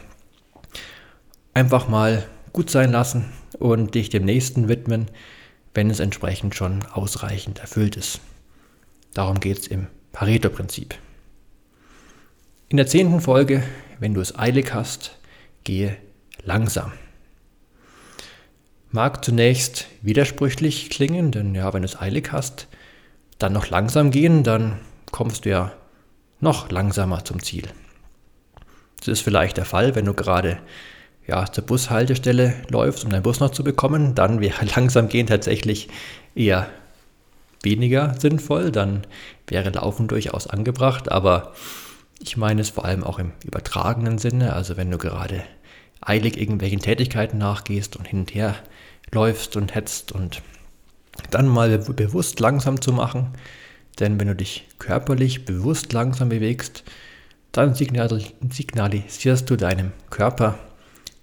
Einfach 1.56 1.88
mal 1.88 2.26
gut 2.54 2.70
sein 2.70 2.92
lassen 2.92 3.26
und 3.58 3.96
dich 3.96 4.10
dem 4.10 4.24
nächsten 4.24 4.70
widmen, 4.70 5.08
wenn 5.74 5.90
es 5.90 6.00
entsprechend 6.00 6.54
schon 6.54 6.86
ausreichend 6.86 7.58
erfüllt 7.58 7.98
ist. 7.98 8.22
Darum 9.16 9.40
geht 9.40 9.58
es 9.58 9.68
im 9.68 9.88
Pareto-Prinzip. 10.12 10.94
In 12.70 12.78
der 12.78 12.86
zehnten 12.86 13.20
Folge, 13.20 13.64
wenn 14.00 14.14
du 14.14 14.22
es 14.22 14.38
eilig 14.38 14.76
hast, 14.76 15.18
gehe 15.64 15.98
langsam. 16.44 16.92
Mag 18.96 19.26
zunächst 19.26 19.88
widersprüchlich 20.04 20.92
klingen, 20.92 21.32
denn 21.32 21.56
ja, 21.56 21.74
wenn 21.74 21.82
du 21.82 21.88
es 21.88 22.00
eilig 22.00 22.32
hast, 22.32 22.68
dann 23.40 23.52
noch 23.52 23.72
langsam 23.72 24.12
gehen, 24.12 24.44
dann 24.44 24.82
kommst 25.12 25.46
du 25.46 25.50
ja 25.50 25.72
noch 26.40 26.70
langsamer 26.70 27.26
zum 27.26 27.42
Ziel. 27.42 27.64
Das 29.00 29.08
ist 29.08 29.22
vielleicht 29.22 29.58
der 29.58 29.66
Fall, 29.66 29.96
wenn 29.96 30.06
du 30.06 30.14
gerade 30.14 30.60
ja, 31.26 31.52
zur 31.52 31.66
Bushaltestelle 31.66 32.54
läufst, 32.70 33.04
um 33.04 33.10
deinen 33.10 33.24
Bus 33.24 33.40
noch 33.40 33.50
zu 33.50 33.64
bekommen, 33.64 34.14
dann 34.14 34.42
wäre 34.42 34.64
langsam 34.76 35.10
gehen 35.10 35.26
tatsächlich 35.26 35.90
eher 36.36 36.68
weniger 37.64 38.14
sinnvoll, 38.20 38.72
dann 38.72 39.08
wäre 39.48 39.72
Laufen 39.72 40.08
durchaus 40.08 40.46
angebracht, 40.46 41.12
aber 41.12 41.54
ich 42.20 42.38
meine 42.38 42.62
es 42.62 42.70
vor 42.70 42.86
allem 42.86 43.04
auch 43.04 43.18
im 43.18 43.32
übertragenen 43.44 44.20
Sinne, 44.20 44.54
also 44.54 44.78
wenn 44.78 44.92
du 44.92 45.00
gerade 45.00 45.42
eilig 46.06 46.38
irgendwelchen 46.38 46.80
Tätigkeiten 46.80 47.38
nachgehst 47.38 47.96
und 47.96 48.08
hin 48.08 48.20
und 48.20 48.34
her 48.34 48.56
läufst 49.12 49.56
und 49.56 49.76
hetzt 49.76 50.12
und 50.12 50.42
dann 51.30 51.48
mal 51.48 51.78
bewusst 51.78 52.40
langsam 52.40 52.82
zu 52.82 52.92
machen. 52.92 53.34
Denn 54.00 54.20
wenn 54.20 54.28
du 54.28 54.36
dich 54.36 54.68
körperlich 54.80 55.46
bewusst 55.46 55.94
langsam 55.94 56.30
bewegst, 56.30 56.84
dann 57.52 57.76
signalisierst 57.76 59.50
du 59.50 59.56
deinem 59.56 59.92
Körper, 60.10 60.58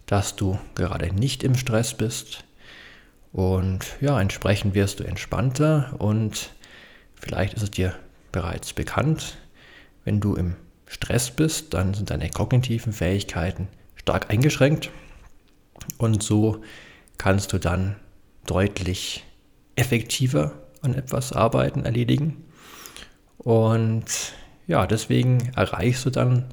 dass 0.07 0.37
du 0.37 0.59
gerade 0.77 1.13
nicht 1.13 1.43
im 1.43 1.57
Stress 1.57 1.95
bist. 1.95 2.45
Und 3.33 3.87
ja, 4.01 4.21
entsprechend 4.21 4.75
wirst 4.75 5.01
du 5.01 5.05
entspannter 5.05 5.95
und 5.99 6.51
vielleicht 7.17 7.55
ist 7.55 7.63
es 7.63 7.71
dir 7.71 7.95
bereits 8.33 8.73
bekannt, 8.73 9.37
wenn 10.05 10.21
du 10.21 10.37
im 10.37 10.57
Stress 10.87 11.31
bist, 11.31 11.75
dann 11.75 11.95
sind 11.95 12.11
deine 12.11 12.31
kognitiven 12.31 12.93
Fähigkeiten 12.93 13.69
stark 14.11 14.29
eingeschränkt 14.29 14.91
und 15.97 16.21
so 16.21 16.63
kannst 17.17 17.53
du 17.53 17.59
dann 17.59 17.95
deutlich 18.45 19.25
effektiver 19.77 20.51
an 20.83 20.95
etwas 20.95 21.33
arbeiten, 21.33 21.85
erledigen. 21.85 22.45
Und 23.39 24.07
ja, 24.67 24.89
deswegen 24.89 25.53
erreichst 25.55 26.07
du 26.07 26.11
dann 26.11 26.47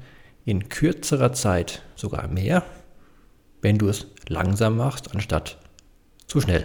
in 0.44 0.68
kürzerer 0.68 1.32
Zeit 1.32 1.82
sogar 1.96 2.28
mehr, 2.28 2.62
wenn 3.60 3.76
du 3.76 3.88
es 3.88 4.06
langsam 4.28 4.76
machst, 4.76 5.12
anstatt 5.12 5.58
zu 6.28 6.40
schnell. 6.40 6.64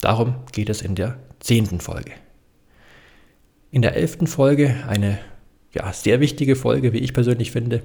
Darum 0.00 0.34
geht 0.50 0.68
es 0.68 0.82
in 0.82 0.96
der 0.96 1.16
zehnten 1.38 1.78
Folge. 1.78 2.10
In 3.70 3.82
der 3.82 3.94
elften 3.94 4.26
Folge, 4.26 4.82
eine 4.88 5.20
ja, 5.72 5.92
sehr 5.92 6.18
wichtige 6.18 6.56
Folge, 6.56 6.92
wie 6.92 6.98
ich 6.98 7.14
persönlich 7.14 7.52
finde, 7.52 7.84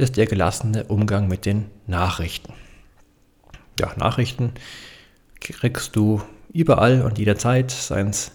ist 0.00 0.16
der 0.16 0.26
gelassene 0.26 0.84
Umgang 0.84 1.28
mit 1.28 1.46
den 1.46 1.66
Nachrichten 1.86 2.52
ja, 3.80 3.92
Nachrichten 3.96 4.52
kriegst 5.40 5.96
du 5.96 6.20
überall 6.52 7.02
und 7.02 7.18
jederzeit, 7.18 7.70
seien 7.70 8.08
es 8.08 8.32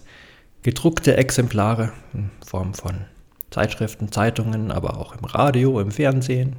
gedruckte 0.62 1.16
Exemplare 1.16 1.92
in 2.12 2.30
Form 2.44 2.74
von 2.74 3.04
Zeitschriften, 3.50 4.10
Zeitungen, 4.10 4.72
aber 4.72 4.98
auch 4.98 5.16
im 5.16 5.24
Radio, 5.24 5.80
im 5.80 5.92
Fernsehen, 5.92 6.56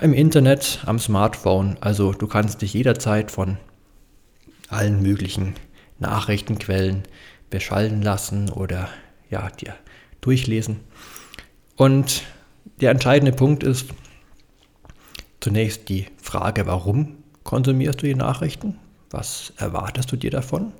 im 0.00 0.14
Internet, 0.14 0.80
am 0.86 0.98
Smartphone. 1.00 1.76
Also 1.80 2.12
du 2.12 2.28
kannst 2.28 2.62
dich 2.62 2.72
jederzeit 2.72 3.32
von 3.32 3.58
allen 4.68 5.02
möglichen 5.02 5.54
Nachrichtenquellen 5.98 7.02
beschallen 7.50 8.02
lassen 8.02 8.50
oder 8.50 8.88
ja, 9.28 9.50
dir 9.50 9.74
durchlesen. 10.20 10.80
Und 11.74 12.22
der 12.80 12.92
entscheidende 12.92 13.32
Punkt 13.32 13.64
ist 13.64 13.86
zunächst 15.48 15.88
die 15.88 16.04
Frage, 16.20 16.66
warum 16.66 17.16
konsumierst 17.42 18.02
du 18.02 18.06
die 18.06 18.14
Nachrichten? 18.14 18.78
Was 19.08 19.54
erwartest 19.56 20.12
du 20.12 20.16
dir 20.16 20.30
davon? 20.30 20.74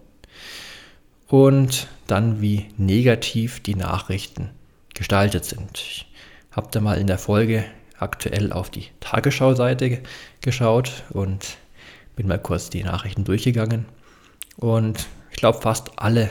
Und 1.26 1.88
dann, 2.06 2.42
wie 2.42 2.66
negativ 2.76 3.60
die 3.60 3.74
Nachrichten 3.74 4.50
gestaltet 4.92 5.46
sind. 5.46 5.78
Ich 5.78 6.06
habe 6.50 6.68
da 6.70 6.82
mal 6.82 6.98
in 6.98 7.06
der 7.06 7.16
Folge 7.16 7.64
aktuell 7.98 8.52
auf 8.52 8.68
die 8.68 8.88
Tagesschau-Seite 9.00 10.02
geschaut 10.42 11.02
und 11.08 11.56
bin 12.14 12.28
mal 12.28 12.38
kurz 12.38 12.68
die 12.68 12.84
Nachrichten 12.84 13.24
durchgegangen. 13.24 13.86
Und 14.58 15.06
ich 15.30 15.38
glaube, 15.38 15.62
fast 15.62 15.98
alle, 15.98 16.28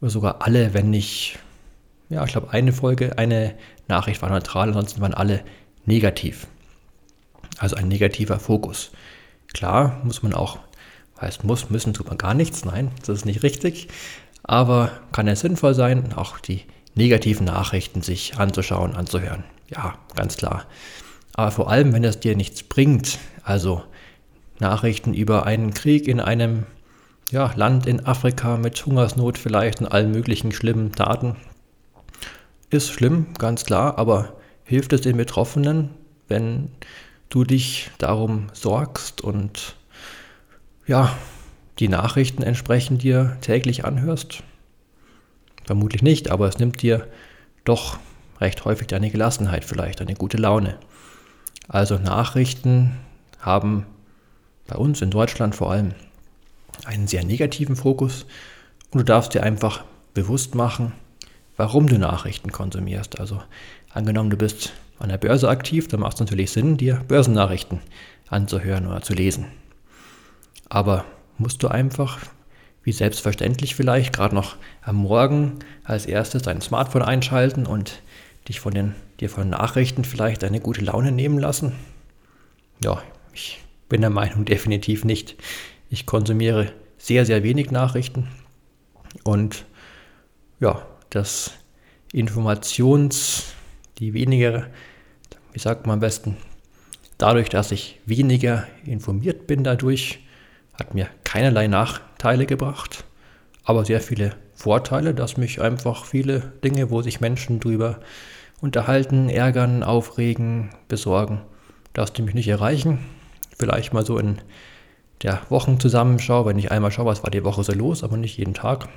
oder 0.00 0.08
sogar 0.08 0.40
alle, 0.40 0.72
wenn 0.72 0.88
nicht, 0.88 1.38
ja, 2.08 2.24
ich 2.24 2.32
glaube, 2.32 2.54
eine 2.54 2.72
Folge, 2.72 3.18
eine 3.18 3.54
Nachricht 3.86 4.22
war 4.22 4.30
neutral, 4.30 4.68
ansonsten 4.68 5.02
waren 5.02 5.12
alle 5.12 5.44
negativ. 5.84 6.46
Also 7.58 7.76
ein 7.76 7.88
negativer 7.88 8.38
Fokus. 8.38 8.90
Klar, 9.52 10.00
muss 10.04 10.22
man 10.22 10.34
auch, 10.34 10.58
heißt 11.20 11.44
muss, 11.44 11.70
müssen 11.70 11.94
tut 11.94 12.08
man 12.08 12.18
gar 12.18 12.34
nichts, 12.34 12.64
nein, 12.64 12.90
das 13.00 13.18
ist 13.18 13.26
nicht 13.26 13.42
richtig. 13.42 13.88
Aber 14.42 14.92
kann 15.12 15.28
es 15.28 15.40
sinnvoll 15.40 15.74
sein, 15.74 16.12
auch 16.14 16.38
die 16.38 16.62
negativen 16.94 17.46
Nachrichten 17.46 18.02
sich 18.02 18.38
anzuschauen, 18.38 18.94
anzuhören. 18.94 19.44
Ja, 19.70 19.98
ganz 20.14 20.36
klar. 20.36 20.66
Aber 21.34 21.50
vor 21.50 21.70
allem, 21.70 21.92
wenn 21.92 22.04
es 22.04 22.20
dir 22.20 22.36
nichts 22.36 22.62
bringt, 22.62 23.18
also 23.42 23.82
Nachrichten 24.58 25.14
über 25.14 25.46
einen 25.46 25.74
Krieg 25.74 26.08
in 26.08 26.20
einem 26.20 26.66
ja, 27.30 27.52
Land 27.54 27.86
in 27.86 28.06
Afrika 28.06 28.56
mit 28.56 28.84
Hungersnot 28.84 29.38
vielleicht 29.38 29.80
und 29.80 29.86
allen 29.86 30.10
möglichen 30.10 30.52
schlimmen 30.52 30.92
Taten, 30.92 31.36
ist 32.70 32.90
schlimm, 32.90 33.26
ganz 33.38 33.64
klar, 33.64 33.98
aber 33.98 34.34
hilft 34.64 34.92
es 34.92 35.02
den 35.02 35.16
Betroffenen, 35.16 35.90
wenn 36.26 36.70
du 37.28 37.44
dich 37.44 37.90
darum 37.98 38.48
sorgst 38.52 39.20
und 39.20 39.76
ja, 40.86 41.16
die 41.78 41.88
Nachrichten 41.88 42.42
entsprechend 42.42 43.02
dir 43.02 43.36
täglich 43.40 43.84
anhörst? 43.84 44.42
Vermutlich 45.64 46.02
nicht, 46.02 46.30
aber 46.30 46.48
es 46.48 46.58
nimmt 46.58 46.82
dir 46.82 47.06
doch 47.64 47.98
recht 48.40 48.64
häufig 48.64 48.86
deine 48.86 49.10
Gelassenheit 49.10 49.64
vielleicht, 49.64 50.00
deine 50.00 50.14
gute 50.14 50.38
Laune. 50.38 50.78
Also 51.68 51.98
Nachrichten 51.98 52.96
haben 53.40 53.86
bei 54.66 54.76
uns 54.76 55.02
in 55.02 55.10
Deutschland 55.10 55.54
vor 55.54 55.70
allem 55.70 55.94
einen 56.84 57.06
sehr 57.06 57.24
negativen 57.24 57.76
Fokus 57.76 58.24
und 58.90 59.00
du 59.00 59.04
darfst 59.04 59.34
dir 59.34 59.42
einfach 59.42 59.84
bewusst 60.14 60.54
machen, 60.54 60.92
warum 61.56 61.86
du 61.88 61.98
Nachrichten 61.98 62.50
konsumierst. 62.50 63.20
Also 63.20 63.42
angenommen, 63.92 64.30
du 64.30 64.36
bist 64.36 64.72
an 64.98 65.08
der 65.08 65.18
Börse 65.18 65.48
aktiv, 65.48 65.88
dann 65.88 66.00
macht 66.00 66.14
es 66.14 66.20
natürlich 66.20 66.50
Sinn, 66.50 66.76
dir 66.76 67.02
Börsennachrichten 67.08 67.80
anzuhören 68.28 68.86
oder 68.86 69.02
zu 69.02 69.14
lesen. 69.14 69.46
Aber 70.68 71.04
musst 71.38 71.62
du 71.62 71.68
einfach, 71.68 72.18
wie 72.82 72.92
selbstverständlich 72.92 73.74
vielleicht, 73.74 74.12
gerade 74.12 74.34
noch 74.34 74.56
am 74.82 74.96
Morgen 74.96 75.60
als 75.84 76.06
erstes 76.06 76.42
dein 76.42 76.60
Smartphone 76.60 77.02
einschalten 77.02 77.66
und 77.66 78.02
dich 78.48 78.60
von 78.60 78.74
den, 78.74 78.94
dir 79.20 79.30
von 79.30 79.48
Nachrichten 79.48 80.04
vielleicht 80.04 80.44
eine 80.44 80.60
gute 80.60 80.84
Laune 80.84 81.12
nehmen 81.12 81.38
lassen? 81.38 81.72
Ja, 82.82 83.02
ich 83.32 83.60
bin 83.88 84.00
der 84.00 84.10
Meinung 84.10 84.44
definitiv 84.46 85.04
nicht. 85.04 85.36
Ich 85.90 86.06
konsumiere 86.06 86.72
sehr, 86.98 87.24
sehr 87.24 87.42
wenig 87.42 87.70
Nachrichten 87.70 88.28
und 89.24 89.64
ja, 90.60 90.84
das 91.10 91.52
Informations, 92.12 93.54
die 93.98 94.12
weniger, 94.12 94.66
wie 95.58 95.62
sagt 95.62 95.88
man 95.88 95.94
am 95.94 96.00
besten, 96.00 96.36
dadurch, 97.18 97.48
dass 97.48 97.72
ich 97.72 97.98
weniger 98.06 98.68
informiert 98.84 99.48
bin 99.48 99.64
dadurch, 99.64 100.20
hat 100.78 100.94
mir 100.94 101.08
keinerlei 101.24 101.66
Nachteile 101.66 102.46
gebracht, 102.46 103.02
aber 103.64 103.84
sehr 103.84 104.00
viele 104.00 104.36
Vorteile, 104.54 105.14
dass 105.14 105.36
mich 105.36 105.60
einfach 105.60 106.04
viele 106.04 106.52
Dinge, 106.62 106.90
wo 106.90 107.02
sich 107.02 107.20
Menschen 107.20 107.58
drüber 107.58 107.98
unterhalten, 108.60 109.28
ärgern, 109.28 109.82
aufregen, 109.82 110.70
besorgen, 110.86 111.40
dass 111.92 112.12
die 112.12 112.22
mich 112.22 112.34
nicht 112.34 112.46
erreichen. 112.46 113.00
Vielleicht 113.58 113.92
mal 113.92 114.06
so 114.06 114.16
in 114.16 114.40
der 115.24 115.40
Wochenzusammenschau, 115.48 116.46
wenn 116.46 116.60
ich 116.60 116.70
einmal 116.70 116.92
schaue, 116.92 117.06
was 117.06 117.24
war 117.24 117.32
die 117.32 117.42
Woche 117.42 117.64
so 117.64 117.72
los, 117.72 118.04
aber 118.04 118.16
nicht 118.16 118.38
jeden 118.38 118.54
Tag, 118.54 118.88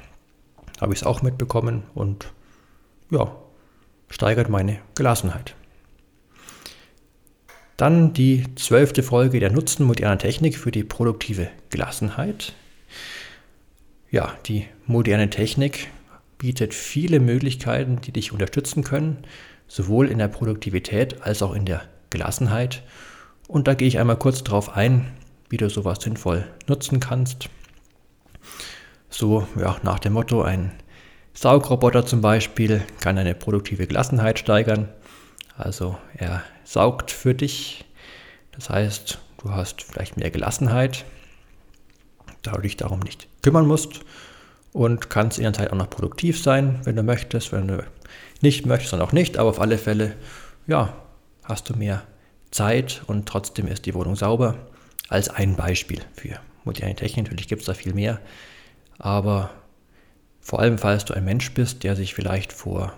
habe 0.80 0.94
ich 0.94 1.00
es 1.00 1.08
auch 1.08 1.24
mitbekommen 1.24 1.82
und 1.96 2.32
ja, 3.10 3.36
steigert 4.12 4.50
meine 4.50 4.77
Gelassenheit. 4.94 5.56
Dann 7.81 8.13
die 8.13 8.45
zwölfte 8.57 9.01
Folge 9.01 9.39
der 9.39 9.51
Nutzen 9.51 9.88
moderner 9.88 10.19
Technik 10.19 10.55
für 10.55 10.69
die 10.69 10.83
produktive 10.83 11.47
Gelassenheit. 11.71 12.53
Ja, 14.11 14.35
die 14.45 14.67
moderne 14.85 15.31
Technik 15.31 15.88
bietet 16.38 16.75
viele 16.75 17.19
Möglichkeiten, 17.19 18.00
die 18.00 18.11
dich 18.11 18.33
unterstützen 18.33 18.83
können, 18.83 19.23
sowohl 19.67 20.09
in 20.09 20.19
der 20.19 20.27
Produktivität 20.27 21.23
als 21.23 21.41
auch 21.41 21.55
in 21.55 21.65
der 21.65 21.81
Gelassenheit. 22.11 22.83
Und 23.47 23.67
da 23.67 23.73
gehe 23.73 23.88
ich 23.88 23.97
einmal 23.97 24.19
kurz 24.19 24.43
darauf 24.43 24.77
ein, 24.77 25.07
wie 25.50 25.57
du 25.57 25.67
sowas 25.67 26.03
sinnvoll 26.03 26.45
nutzen 26.67 27.00
kannst. 27.00 27.50
So 29.09 29.47
ja, 29.59 29.77
nach 29.81 29.97
dem 29.97 30.13
Motto, 30.13 30.43
ein 30.43 30.71
Saugroboter 31.33 32.05
zum 32.05 32.21
Beispiel 32.21 32.83
kann 33.00 33.17
eine 33.17 33.33
produktive 33.33 33.88
Gelassenheit 33.88 34.38
steigern. 34.38 34.88
Also 35.57 35.97
er 36.13 36.43
saugt 36.63 37.12
für 37.12 37.34
dich. 37.34 37.86
Das 38.51 38.70
heißt, 38.70 39.20
du 39.41 39.51
hast 39.51 39.84
vielleicht 39.84 40.18
mehr 40.18 40.32
Gelassenheit, 40.32 41.06
da 42.41 42.51
du 42.51 42.62
dich 42.62 42.77
darum 42.77 43.00
nicht 43.00 43.27
kümmern 43.41 43.68
musst 43.68 44.01
und 44.74 45.10
kannst 45.10 45.38
in 45.38 45.44
der 45.44 45.53
Zeit 45.53 45.72
auch 45.72 45.77
noch 45.77 45.89
produktiv 45.89 46.41
sein, 46.41 46.80
wenn 46.84 46.96
du 46.96 47.03
möchtest. 47.03 47.52
Wenn 47.52 47.67
du 47.67 47.84
nicht 48.41 48.65
möchtest, 48.65 48.93
dann 48.93 49.02
auch 49.02 49.12
nicht. 49.12 49.38
Aber 49.38 49.50
auf 49.50 49.60
alle 49.60 49.78
Fälle, 49.78 50.15
ja, 50.67 50.93
hast 51.43 51.69
du 51.69 51.76
mehr 51.76 52.04
Zeit 52.52 53.02
und 53.08 53.28
trotzdem 53.28 53.67
ist 53.67 53.86
die 53.86 53.93
Wohnung 53.93 54.15
sauber. 54.15 54.56
Als 55.10 55.30
ein 55.30 55.56
Beispiel 55.56 56.02
für 56.15 56.39
moderne 56.63 56.95
Technik. 56.95 57.26
Natürlich 57.26 57.47
gibt 57.47 57.62
es 57.62 57.65
da 57.65 57.74
viel 57.74 57.93
mehr. 57.93 58.21
Aber 58.97 59.50
vor 60.39 60.60
allem, 60.60 60.78
falls 60.78 61.06
du 61.06 61.13
ein 61.13 61.26
Mensch 61.26 61.54
bist, 61.54 61.84
der 61.84 61.95
sich 61.95 62.13
vielleicht 62.13 62.54
vor 62.54 62.93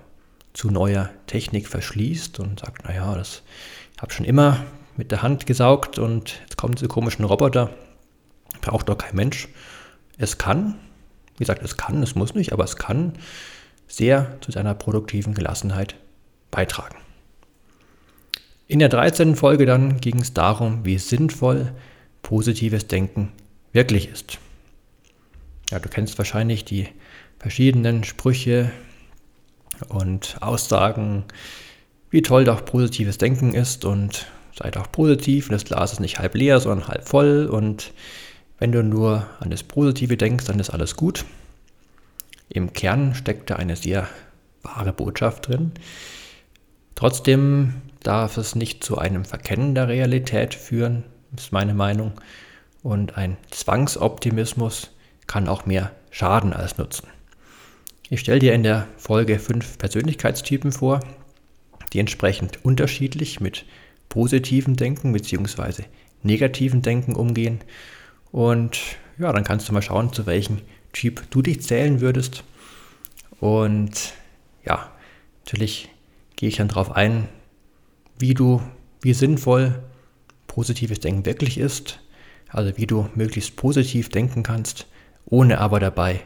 zu 0.53 0.69
neuer 0.69 1.09
Technik 1.27 1.67
verschließt 1.67 2.39
und 2.39 2.59
sagt, 2.61 2.85
naja, 2.85 3.15
das 3.15 3.43
habe 3.99 4.13
schon 4.13 4.25
immer 4.25 4.63
mit 4.95 5.11
der 5.11 5.23
Hand 5.23 5.45
gesaugt 5.45 5.97
und 5.97 6.39
jetzt 6.41 6.57
kommen 6.57 6.75
diese 6.75 6.87
komischen 6.87 7.25
Roboter, 7.25 7.71
braucht 8.61 8.89
doch 8.89 8.97
kein 8.97 9.15
Mensch. 9.15 9.47
Es 10.17 10.37
kann, 10.37 10.75
wie 11.37 11.39
gesagt, 11.39 11.63
es 11.63 11.77
kann, 11.77 12.03
es 12.03 12.15
muss 12.15 12.35
nicht, 12.35 12.53
aber 12.53 12.63
es 12.63 12.77
kann 12.77 13.13
sehr 13.87 14.37
zu 14.41 14.51
deiner 14.51 14.75
produktiven 14.75 15.33
Gelassenheit 15.33 15.95
beitragen. 16.51 16.97
In 18.67 18.79
der 18.79 18.89
13. 18.89 19.35
Folge 19.35 19.65
dann 19.65 19.99
ging 19.99 20.19
es 20.19 20.33
darum, 20.33 20.85
wie 20.85 20.97
sinnvoll 20.97 21.73
positives 22.21 22.87
Denken 22.87 23.31
wirklich 23.71 24.09
ist. 24.09 24.39
Ja, 25.69 25.79
du 25.79 25.89
kennst 25.89 26.17
wahrscheinlich 26.17 26.63
die 26.63 26.87
verschiedenen 27.39 28.03
Sprüche 28.03 28.71
und 29.89 30.38
Aussagen, 30.41 31.25
wie 32.09 32.21
toll 32.21 32.45
doch 32.45 32.63
positives 32.65 33.17
Denken 33.17 33.53
ist 33.53 33.86
und 33.86 34.27
sei 34.57 34.69
doch 34.71 34.91
positiv 34.91 35.47
und 35.47 35.53
das 35.53 35.65
Glas 35.65 35.93
ist 35.93 35.99
nicht 35.99 36.19
halb 36.19 36.36
leer, 36.36 36.59
sondern 36.59 36.88
halb 36.88 37.07
voll 37.07 37.47
und 37.51 37.91
wenn 38.59 38.71
du 38.71 38.83
nur 38.83 39.25
an 39.39 39.49
das 39.49 39.63
Positive 39.63 40.15
denkst, 40.15 40.45
dann 40.45 40.59
ist 40.59 40.69
alles 40.69 40.95
gut. 40.95 41.25
Im 42.49 42.71
Kern 42.73 43.15
steckt 43.15 43.49
da 43.49 43.55
eine 43.55 43.75
sehr 43.75 44.07
wahre 44.62 44.93
Botschaft 44.93 45.47
drin. 45.47 45.71
Trotzdem 46.95 47.73
darf 48.03 48.38
es 48.38 48.55
nicht 48.55 48.83
zu 48.83 48.97
einem 48.97 49.25
Verkennen 49.25 49.75
der 49.75 49.88
Realität 49.88 50.53
führen, 50.53 51.03
ist 51.36 51.51
meine 51.51 51.73
Meinung. 51.73 52.13
Und 52.83 53.17
ein 53.17 53.38
Zwangsoptimismus 53.49 54.91
kann 55.25 55.47
auch 55.47 55.65
mehr 55.65 55.91
schaden 56.12 56.53
als 56.53 56.77
nutzen. 56.77 57.07
Ich 58.13 58.19
stelle 58.19 58.38
dir 58.38 58.54
in 58.54 58.62
der 58.62 58.88
Folge 58.95 59.39
fünf 59.39 59.80
Persönlichkeitstypen 59.80 60.71
vor, 60.71 60.99
die 61.93 61.99
entsprechend 61.99 62.63
unterschiedlich 62.63 63.39
mit 63.39 63.65
positiven 64.08 64.76
Denken 64.76 65.13
bzw. 65.13 65.86
negativen 66.21 66.84
Denken 66.84 67.15
umgehen. 67.15 67.62
Und 68.32 68.80
ja, 69.17 69.34
dann 69.34 69.43
kannst 69.43 69.67
du 69.67 69.73
mal 69.73 69.82
schauen, 69.82 70.13
zu 70.13 70.28
welchem 70.28 70.60
Typ 70.91 71.23
du 71.32 71.41
dich 71.41 71.63
zählen 71.63 72.02
würdest. 72.02 72.43
Und 73.39 74.13
ja, 74.63 74.91
natürlich 75.43 75.89
gehe 76.36 76.49
ich 76.49 76.58
dann 76.58 76.67
darauf 76.67 76.91
ein, 76.91 77.28
wie 78.19 78.36
du, 78.36 78.62
wie 79.02 79.15
sinnvoll 79.15 79.82
positives 80.45 80.99
Denken 80.99 81.26
wirklich 81.26 81.58
ist. 81.58 81.99
Also 82.47 82.78
wie 82.78 82.86
du 82.86 83.10
möglichst 83.15 83.56
positiv 83.56 84.10
denken 84.10 84.43
kannst, 84.43 84.86
ohne 85.26 85.58
aber 85.58 85.80
dabei 85.80 86.21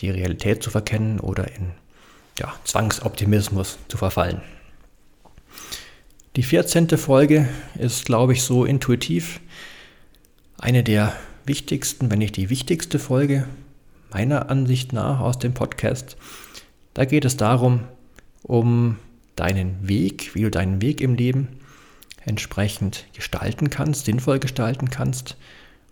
die 0.00 0.10
Realität 0.10 0.62
zu 0.62 0.70
verkennen 0.70 1.20
oder 1.20 1.48
in 1.54 1.72
ja, 2.38 2.52
Zwangsoptimismus 2.64 3.78
zu 3.88 3.96
verfallen. 3.96 4.40
Die 6.36 6.42
14. 6.42 6.88
Folge 6.96 7.48
ist, 7.78 8.04
glaube 8.04 8.32
ich, 8.32 8.42
so 8.42 8.64
intuitiv 8.64 9.40
eine 10.58 10.84
der 10.84 11.12
wichtigsten, 11.44 12.10
wenn 12.10 12.20
nicht 12.20 12.36
die 12.36 12.50
wichtigste 12.50 12.98
Folge 12.98 13.46
meiner 14.12 14.50
Ansicht 14.50 14.92
nach 14.92 15.20
aus 15.20 15.38
dem 15.38 15.54
Podcast. 15.54 16.16
Da 16.94 17.04
geht 17.04 17.24
es 17.24 17.36
darum, 17.36 17.80
um 18.42 18.96
deinen 19.36 19.88
Weg, 19.88 20.34
wie 20.34 20.42
du 20.42 20.50
deinen 20.50 20.82
Weg 20.82 21.00
im 21.00 21.14
Leben 21.14 21.48
entsprechend 22.24 23.06
gestalten 23.14 23.70
kannst, 23.70 24.04
sinnvoll 24.04 24.38
gestalten 24.38 24.90
kannst 24.90 25.36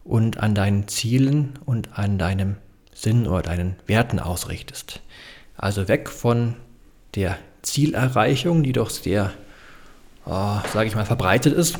und 0.04 0.38
an 0.38 0.54
deinen 0.54 0.86
Zielen 0.88 1.58
und 1.64 1.98
an 1.98 2.18
deinem 2.18 2.56
Sinn 2.98 3.28
oder 3.28 3.42
deinen 3.42 3.76
Werten 3.86 4.18
ausrichtest. 4.18 5.00
Also 5.56 5.86
weg 5.86 6.08
von 6.08 6.56
der 7.14 7.38
Zielerreichung, 7.62 8.64
die 8.64 8.72
doch 8.72 8.90
sehr, 8.90 9.32
äh, 10.26 10.30
sage 10.30 10.86
ich 10.86 10.96
mal, 10.96 11.06
verbreitet 11.06 11.54
ist. 11.54 11.78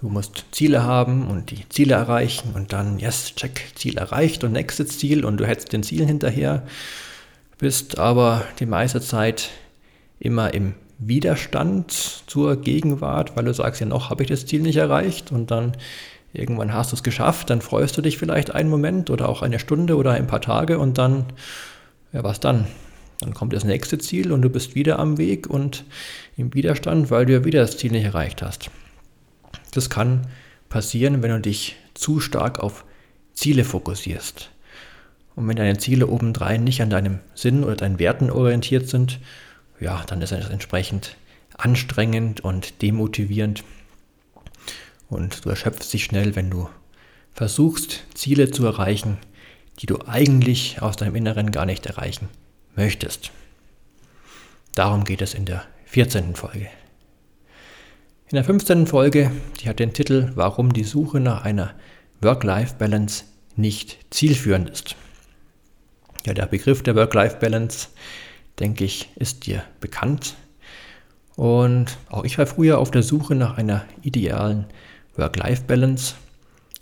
Du 0.00 0.08
musst 0.08 0.46
Ziele 0.50 0.82
haben 0.82 1.28
und 1.28 1.52
die 1.52 1.68
Ziele 1.68 1.94
erreichen 1.94 2.52
und 2.54 2.72
dann, 2.72 2.98
yes, 2.98 3.34
check, 3.36 3.72
Ziel 3.76 3.96
erreicht 3.96 4.42
und 4.42 4.52
nächstes 4.52 4.98
Ziel 4.98 5.24
und 5.24 5.38
du 5.38 5.46
hättest 5.46 5.72
den 5.72 5.84
Zielen 5.84 6.08
hinterher, 6.08 6.66
bist 7.58 7.98
aber 7.98 8.44
die 8.58 8.66
meiste 8.66 9.00
Zeit 9.00 9.50
immer 10.18 10.52
im 10.52 10.74
Widerstand 10.98 11.92
zur 12.26 12.60
Gegenwart, 12.60 13.36
weil 13.36 13.44
du 13.44 13.54
sagst, 13.54 13.80
ja 13.80 13.86
noch 13.86 14.10
habe 14.10 14.24
ich 14.24 14.28
das 14.28 14.46
Ziel 14.46 14.62
nicht 14.62 14.76
erreicht 14.76 15.30
und 15.32 15.50
dann 15.50 15.76
Irgendwann 16.34 16.74
hast 16.74 16.90
du 16.90 16.96
es 16.96 17.04
geschafft, 17.04 17.48
dann 17.48 17.60
freust 17.60 17.96
du 17.96 18.02
dich 18.02 18.18
vielleicht 18.18 18.54
einen 18.54 18.68
Moment 18.68 19.08
oder 19.08 19.28
auch 19.28 19.42
eine 19.42 19.60
Stunde 19.60 19.96
oder 19.96 20.12
ein 20.12 20.26
paar 20.26 20.40
Tage 20.40 20.80
und 20.80 20.98
dann, 20.98 21.26
ja, 22.12 22.24
was 22.24 22.40
dann? 22.40 22.66
Dann 23.20 23.34
kommt 23.34 23.52
das 23.52 23.62
nächste 23.62 23.98
Ziel 23.98 24.32
und 24.32 24.42
du 24.42 24.50
bist 24.50 24.74
wieder 24.74 24.98
am 24.98 25.16
Weg 25.16 25.48
und 25.48 25.84
im 26.36 26.52
Widerstand, 26.52 27.12
weil 27.12 27.24
du 27.24 27.34
ja 27.34 27.44
wieder 27.44 27.60
das 27.60 27.78
Ziel 27.78 27.92
nicht 27.92 28.04
erreicht 28.04 28.42
hast. 28.42 28.68
Das 29.70 29.88
kann 29.88 30.26
passieren, 30.68 31.22
wenn 31.22 31.30
du 31.30 31.40
dich 31.40 31.76
zu 31.94 32.18
stark 32.18 32.58
auf 32.58 32.84
Ziele 33.32 33.62
fokussierst. 33.62 34.50
Und 35.36 35.46
wenn 35.46 35.56
deine 35.56 35.78
Ziele 35.78 36.08
obendrein 36.08 36.64
nicht 36.64 36.82
an 36.82 36.90
deinem 36.90 37.20
Sinn 37.36 37.62
oder 37.62 37.76
deinen 37.76 38.00
Werten 38.00 38.30
orientiert 38.30 38.88
sind, 38.88 39.20
ja, 39.78 40.02
dann 40.06 40.20
ist 40.20 40.32
das 40.32 40.50
entsprechend 40.50 41.16
anstrengend 41.56 42.40
und 42.40 42.82
demotivierend. 42.82 43.62
Und 45.08 45.44
du 45.44 45.50
erschöpfst 45.50 45.92
dich 45.92 46.04
schnell, 46.04 46.36
wenn 46.36 46.50
du 46.50 46.68
versuchst, 47.32 48.04
Ziele 48.14 48.50
zu 48.50 48.64
erreichen, 48.64 49.18
die 49.80 49.86
du 49.86 49.98
eigentlich 50.06 50.80
aus 50.82 50.96
deinem 50.96 51.16
Inneren 51.16 51.50
gar 51.50 51.66
nicht 51.66 51.86
erreichen 51.86 52.28
möchtest. 52.76 53.30
Darum 54.74 55.04
geht 55.04 55.22
es 55.22 55.34
in 55.34 55.44
der 55.44 55.64
14. 55.86 56.34
Folge. 56.34 56.68
In 58.28 58.36
der 58.36 58.44
15. 58.44 58.86
Folge, 58.86 59.30
die 59.60 59.68
hat 59.68 59.78
den 59.78 59.92
Titel 59.92 60.32
Warum 60.34 60.72
die 60.72 60.84
Suche 60.84 61.20
nach 61.20 61.44
einer 61.44 61.74
Work-Life-Balance 62.20 63.24
nicht 63.56 63.98
zielführend 64.10 64.70
ist. 64.70 64.96
Ja, 66.26 66.34
der 66.34 66.46
Begriff 66.46 66.82
der 66.82 66.96
Work-Life-Balance, 66.96 67.88
denke 68.58 68.84
ich, 68.84 69.10
ist 69.16 69.46
dir 69.46 69.62
bekannt. 69.80 70.34
Und 71.36 71.98
auch 72.08 72.24
ich 72.24 72.38
war 72.38 72.46
früher 72.46 72.78
auf 72.78 72.90
der 72.90 73.02
Suche 73.02 73.34
nach 73.34 73.58
einer 73.58 73.84
idealen 74.02 74.66
Work-Life-Balance, 75.16 76.14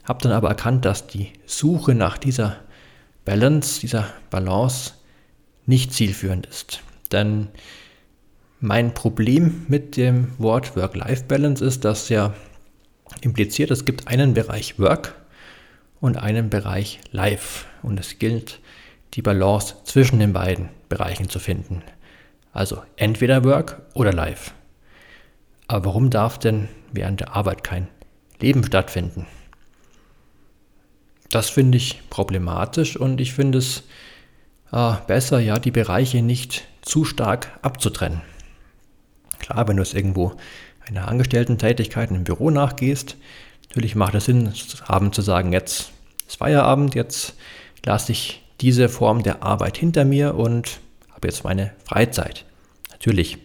habe 0.05 0.21
dann 0.23 0.33
aber 0.33 0.49
erkannt, 0.49 0.85
dass 0.85 1.07
die 1.07 1.33
Suche 1.47 1.95
nach 1.95 2.19
dieser 2.19 2.57
Balance, 3.25 3.81
dieser 3.81 4.09
Balance 4.31 4.95
nicht 5.67 5.93
zielführend 5.93 6.47
ist. 6.47 6.83
Denn 7.13 7.49
mein 8.61 8.95
Problem 8.95 9.67
mit 9.69 9.97
dem 9.97 10.33
Wort 10.39 10.77
Work-Life-Balance 10.77 11.65
ist, 11.65 11.85
dass 11.85 12.09
ja 12.09 12.35
impliziert, 13.21 13.71
es 13.71 13.85
gibt 13.85 14.09
einen 14.09 14.35
Bereich 14.35 14.79
Work 14.79 15.15
und 16.01 16.17
einen 16.17 16.51
Bereich 16.51 17.01
Life. 17.11 17.67
Und 17.83 18.01
es 18.01 18.19
gilt, 18.19 18.61
die 19.15 19.23
Balance 19.23 19.77
zwischen 19.85 20.19
den 20.19 20.33
beiden 20.33 20.69
Bereichen 20.89 21.29
zu 21.29 21.39
finden. 21.39 21.83
Also 22.53 22.83
entweder 22.97 23.45
Work 23.45 23.83
oder 23.95 24.13
Life. 24.13 24.53
Aber 25.69 25.87
warum 25.87 26.11
darf 26.11 26.39
denn 26.39 26.69
während 26.93 27.21
der 27.21 27.35
Arbeit 27.35 27.65
kein 27.65 27.89
Leben 28.43 28.65
stattfinden? 28.65 29.27
Das 31.31 31.49
finde 31.49 31.79
ich 31.79 32.03
problematisch 32.11 32.97
und 32.97 33.21
ich 33.21 33.33
finde 33.33 33.59
es 33.59 33.85
äh, 34.73 34.93
besser, 35.07 35.41
ja, 35.41 35.59
die 35.59 35.71
Bereiche 35.71 36.21
nicht 36.21 36.65
zu 36.83 37.05
stark 37.05 37.59
abzutrennen. 37.63 38.21
Klar, 39.39 39.67
wenn 39.67 39.77
du 39.77 39.83
es 39.83 39.95
irgendwo 39.95 40.35
einer 40.87 41.09
Angestellten-Tätigkeit 41.09 42.11
im 42.11 42.25
Büro 42.25 42.51
nachgehst, 42.51 43.17
natürlich 43.69 43.95
macht 43.95 44.15
es 44.15 44.27
Sinn, 44.27 44.53
abends 44.87 45.17
zu 45.17 45.23
sagen, 45.23 45.53
jetzt 45.53 45.93
ist 46.29 46.37
Feierabend, 46.37 46.95
jetzt 46.95 47.35
lasse 47.85 48.13
ich 48.13 48.43
diese 48.61 48.89
Form 48.89 49.23
der 49.23 49.43
Arbeit 49.43 49.77
hinter 49.77 50.05
mir 50.05 50.35
und 50.35 50.81
habe 51.11 51.29
jetzt 51.29 51.45
meine 51.45 51.73
Freizeit. 51.85 52.45
Natürlich. 52.91 53.39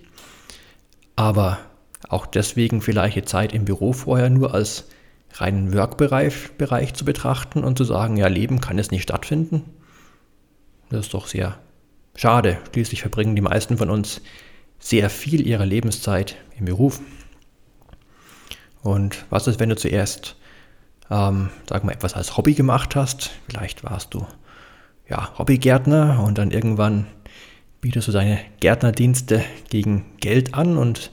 Aber 1.15 1.59
auch 2.09 2.25
deswegen 2.25 2.81
vielleicht 2.81 3.15
die 3.15 3.25
Zeit 3.25 3.53
im 3.53 3.65
Büro 3.65 3.93
vorher 3.93 4.29
nur 4.29 4.53
als 4.53 4.85
reinen 5.33 5.73
Workbereich 5.73 6.51
Bereich 6.57 6.93
zu 6.93 7.05
betrachten 7.05 7.63
und 7.63 7.77
zu 7.77 7.83
sagen, 7.83 8.17
ja, 8.17 8.27
Leben 8.27 8.61
kann 8.61 8.77
jetzt 8.77 8.91
nicht 8.91 9.03
stattfinden. 9.03 9.63
Das 10.89 11.01
ist 11.01 11.13
doch 11.13 11.27
sehr 11.27 11.59
schade. 12.15 12.57
Schließlich 12.71 13.01
verbringen 13.01 13.35
die 13.35 13.41
meisten 13.41 13.77
von 13.77 13.89
uns 13.89 14.21
sehr 14.79 15.09
viel 15.09 15.45
ihrer 15.45 15.65
Lebenszeit 15.65 16.37
im 16.57 16.65
Beruf. 16.65 17.01
Und 18.81 19.25
was 19.29 19.47
ist, 19.47 19.59
wenn 19.59 19.69
du 19.69 19.75
zuerst, 19.75 20.37
ähm, 21.09 21.49
sag 21.67 21.83
mal, 21.83 21.91
etwas 21.91 22.13
als 22.13 22.37
Hobby 22.37 22.53
gemacht 22.53 22.95
hast? 22.95 23.31
Vielleicht 23.49 23.83
warst 23.83 24.13
du 24.13 24.25
ja, 25.09 25.37
Hobbygärtner 25.37 26.23
und 26.23 26.37
dann 26.37 26.51
irgendwann 26.51 27.07
bietest 27.81 28.07
du 28.07 28.11
deine 28.11 28.39
Gärtnerdienste 28.59 29.43
gegen 29.69 30.05
Geld 30.19 30.53
an 30.53 30.77
und 30.77 31.11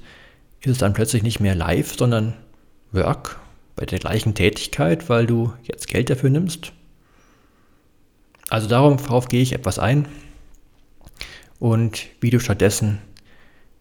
ist 0.64 0.72
es 0.72 0.79
dann 0.79 0.94
plötzlich 0.94 1.22
nicht 1.22 1.40
mehr 1.40 1.55
live, 1.55 1.96
sondern 1.96 2.35
Work 2.92 3.38
bei 3.77 3.85
der 3.85 3.98
gleichen 3.98 4.35
Tätigkeit, 4.35 5.09
weil 5.09 5.27
du 5.27 5.53
jetzt 5.62 5.88
Geld 5.88 6.11
dafür 6.11 6.31
nimmst. 6.31 6.72
Also 8.48 8.68
darauf 8.68 9.29
gehe 9.29 9.42
ich 9.42 9.53
etwas 9.53 9.79
ein 9.79 10.07
und 11.59 12.07
wie 12.20 12.31
du 12.31 12.40
stattdessen 12.40 13.00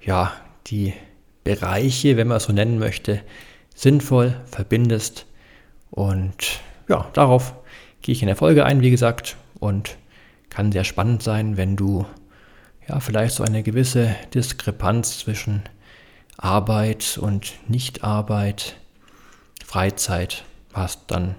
ja 0.01 0.33
die 0.67 0.93
Bereiche, 1.43 2.17
wenn 2.17 2.27
man 2.27 2.37
es 2.37 2.45
so 2.45 2.53
nennen 2.53 2.79
möchte, 2.79 3.21
sinnvoll 3.75 4.35
verbindest 4.45 5.25
und 5.91 6.61
ja, 6.87 7.09
darauf 7.13 7.55
gehe 8.01 8.13
ich 8.13 8.21
in 8.21 8.27
der 8.27 8.35
Folge 8.35 8.65
ein, 8.65 8.81
wie 8.81 8.91
gesagt, 8.91 9.37
und 9.59 9.97
kann 10.49 10.71
sehr 10.71 10.83
spannend 10.83 11.23
sein, 11.23 11.57
wenn 11.57 11.75
du 11.75 12.05
ja 12.87 12.99
vielleicht 12.99 13.35
so 13.35 13.43
eine 13.43 13.63
gewisse 13.63 14.15
Diskrepanz 14.33 15.19
zwischen 15.19 15.63
Arbeit 16.37 17.17
und 17.21 17.53
Nichtarbeit, 17.67 18.75
Freizeit 19.65 20.43
hast, 20.73 21.01
dann 21.07 21.35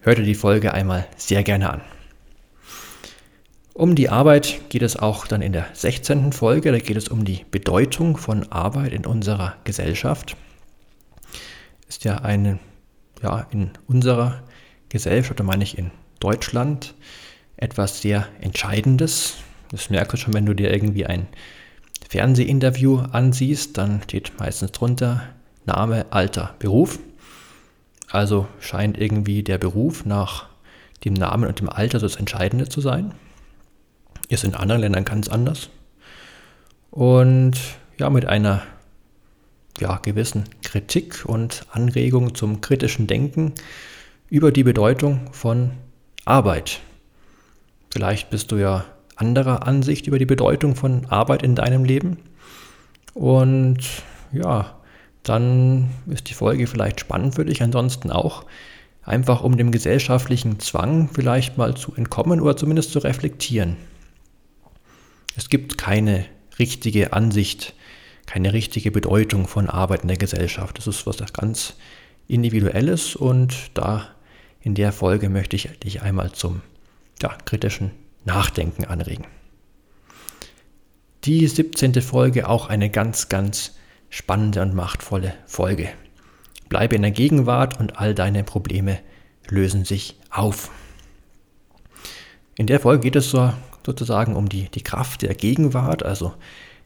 hör 0.00 0.14
dir 0.14 0.24
die 0.24 0.34
Folge 0.34 0.74
einmal 0.74 1.06
sehr 1.16 1.42
gerne 1.42 1.70
an. 1.70 1.80
Um 3.76 3.94
die 3.94 4.08
Arbeit 4.08 4.70
geht 4.70 4.80
es 4.80 4.96
auch 4.96 5.26
dann 5.26 5.42
in 5.42 5.52
der 5.52 5.66
16. 5.74 6.32
Folge. 6.32 6.72
Da 6.72 6.78
geht 6.78 6.96
es 6.96 7.08
um 7.08 7.26
die 7.26 7.44
Bedeutung 7.50 8.16
von 8.16 8.50
Arbeit 8.50 8.94
in 8.94 9.04
unserer 9.04 9.56
Gesellschaft. 9.64 10.34
Ist 11.86 12.04
ja 12.04 12.16
eine, 12.16 12.58
ja, 13.22 13.46
in 13.50 13.72
unserer 13.86 14.42
Gesellschaft, 14.88 15.40
da 15.40 15.44
meine 15.44 15.62
ich 15.62 15.76
in 15.76 15.90
Deutschland, 16.20 16.94
etwas 17.58 18.00
sehr 18.00 18.26
Entscheidendes. 18.40 19.34
Das 19.70 19.90
merkst 19.90 20.14
du 20.14 20.16
schon, 20.16 20.32
wenn 20.32 20.46
du 20.46 20.54
dir 20.54 20.72
irgendwie 20.72 21.04
ein 21.04 21.26
Fernsehinterview 22.08 22.98
ansiehst, 23.12 23.76
dann 23.78 24.02
steht 24.02 24.32
meistens 24.38 24.72
drunter 24.72 25.22
Name, 25.64 26.06
Alter, 26.10 26.54
Beruf. 26.58 26.98
Also 28.10 28.46
scheint 28.60 28.98
irgendwie 28.98 29.42
der 29.42 29.58
Beruf 29.58 30.04
nach 30.04 30.46
dem 31.04 31.14
Namen 31.14 31.48
und 31.48 31.60
dem 31.60 31.68
Alter 31.68 31.98
das 31.98 32.16
Entscheidende 32.16 32.68
zu 32.68 32.80
sein. 32.80 33.12
Ist 34.28 34.44
in 34.44 34.54
anderen 34.54 34.80
Ländern 34.80 35.04
ganz 35.04 35.28
anders. 35.28 35.70
Und 36.90 37.58
ja, 37.98 38.08
mit 38.10 38.26
einer 38.26 38.62
ja, 39.80 39.98
gewissen 39.98 40.44
Kritik 40.62 41.24
und 41.26 41.66
Anregung 41.70 42.34
zum 42.34 42.60
kritischen 42.60 43.06
Denken 43.06 43.52
über 44.30 44.52
die 44.52 44.64
Bedeutung 44.64 45.32
von 45.32 45.72
Arbeit. 46.24 46.80
Vielleicht 47.90 48.30
bist 48.30 48.52
du 48.52 48.56
ja 48.56 48.84
anderer 49.16 49.66
Ansicht 49.66 50.06
über 50.06 50.18
die 50.18 50.26
Bedeutung 50.26 50.76
von 50.76 51.06
Arbeit 51.06 51.42
in 51.42 51.54
deinem 51.54 51.84
Leben. 51.84 52.18
Und 53.14 53.78
ja, 54.32 54.76
dann 55.22 55.90
ist 56.06 56.28
die 56.28 56.34
Folge 56.34 56.66
vielleicht 56.66 57.00
spannend 57.00 57.34
für 57.34 57.44
dich. 57.44 57.62
Ansonsten 57.62 58.10
auch 58.10 58.44
einfach 59.02 59.42
um 59.42 59.56
dem 59.56 59.72
gesellschaftlichen 59.72 60.60
Zwang 60.60 61.08
vielleicht 61.12 61.58
mal 61.58 61.74
zu 61.74 61.94
entkommen 61.94 62.40
oder 62.40 62.56
zumindest 62.56 62.92
zu 62.92 62.98
reflektieren. 62.98 63.76
Es 65.36 65.48
gibt 65.48 65.78
keine 65.78 66.26
richtige 66.58 67.12
Ansicht, 67.12 67.74
keine 68.26 68.52
richtige 68.52 68.90
Bedeutung 68.90 69.46
von 69.46 69.68
Arbeit 69.68 70.02
in 70.02 70.08
der 70.08 70.16
Gesellschaft. 70.16 70.78
Das 70.78 70.86
ist 70.86 71.06
was 71.06 71.18
ganz 71.32 71.74
Individuelles 72.28 73.16
und 73.16 73.54
da 73.74 74.08
in 74.60 74.74
der 74.74 74.92
Folge 74.92 75.28
möchte 75.28 75.54
ich 75.56 75.68
dich 75.78 76.02
einmal 76.02 76.32
zum 76.32 76.62
ja, 77.22 77.28
kritischen 77.44 77.92
Nachdenken 78.26 78.84
anregen. 78.84 79.24
Die 81.24 81.46
17. 81.46 82.02
Folge 82.02 82.48
auch 82.48 82.68
eine 82.68 82.90
ganz, 82.90 83.28
ganz 83.28 83.74
spannende 84.10 84.62
und 84.62 84.74
machtvolle 84.74 85.34
Folge. 85.46 85.88
Bleibe 86.68 86.96
in 86.96 87.02
der 87.02 87.10
Gegenwart 87.10 87.80
und 87.80 87.98
all 87.98 88.14
deine 88.14 88.44
Probleme 88.44 88.98
lösen 89.48 89.84
sich 89.84 90.16
auf. 90.30 90.70
In 92.56 92.66
der 92.66 92.80
Folge 92.80 93.04
geht 93.04 93.16
es 93.16 93.30
so, 93.30 93.52
sozusagen 93.84 94.34
um 94.36 94.48
die, 94.48 94.68
die 94.70 94.82
Kraft 94.82 95.22
der 95.22 95.34
Gegenwart, 95.34 96.02
also 96.02 96.34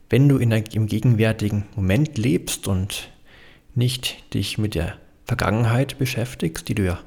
wenn 0.09 0.27
du 0.27 0.37
in 0.37 0.49
der, 0.49 0.63
im 0.73 0.87
gegenwärtigen 0.87 1.65
Moment 1.75 2.17
lebst 2.17 2.67
und 2.67 3.09
nicht 3.73 4.33
dich 4.33 4.57
mit 4.57 4.75
der 4.75 4.95
Vergangenheit 5.25 5.97
beschäftigst, 5.97 6.67
die 6.67 6.75
du 6.75 6.85
ja 6.85 6.99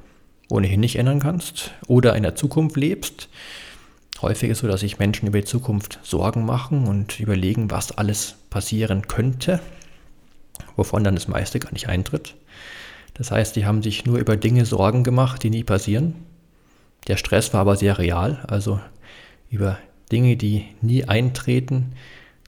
ohnehin 0.49 0.81
nicht 0.81 0.97
ändern 0.97 1.21
kannst, 1.21 1.73
oder 1.87 2.17
in 2.17 2.23
der 2.23 2.35
Zukunft 2.35 2.77
lebst. 2.77 3.29
Häufig 4.25 4.49
ist 4.49 4.61
so, 4.61 4.69
dass 4.69 4.81
sich 4.81 4.99
Menschen 4.99 5.29
über 5.29 5.39
die 5.39 5.45
Zukunft 5.45 5.99
Sorgen 6.03 6.47
machen 6.47 6.87
und 6.87 7.21
überlegen, 7.21 7.71
was 7.71 7.93
alles 7.93 8.37
passieren 8.49 9.07
könnte, 9.07 9.61
wovon 10.77 11.05
dann 11.05 11.15
das 11.15 11.29
meiste 11.29 11.59
gar 11.59 11.75
nicht 11.75 11.91
eintritt. 11.91 12.35
Das 13.13 13.31
heißt, 13.31 13.55
die 13.55 13.67
haben 13.67 13.83
sich 13.83 14.07
nur 14.07 14.17
über 14.17 14.39
Dinge 14.39 14.65
Sorgen 14.65 15.05
gemacht, 15.05 15.43
die 15.43 15.51
nie 15.51 15.63
passieren. 15.63 16.15
Der 17.07 17.19
Stress 17.19 17.53
war 17.53 17.61
aber 17.61 17.77
sehr 17.77 17.99
real, 17.99 18.43
also 18.49 18.81
über 19.51 19.77
Dinge, 20.11 20.39
die 20.39 20.65
nie 20.81 21.05
eintreten, 21.05 21.93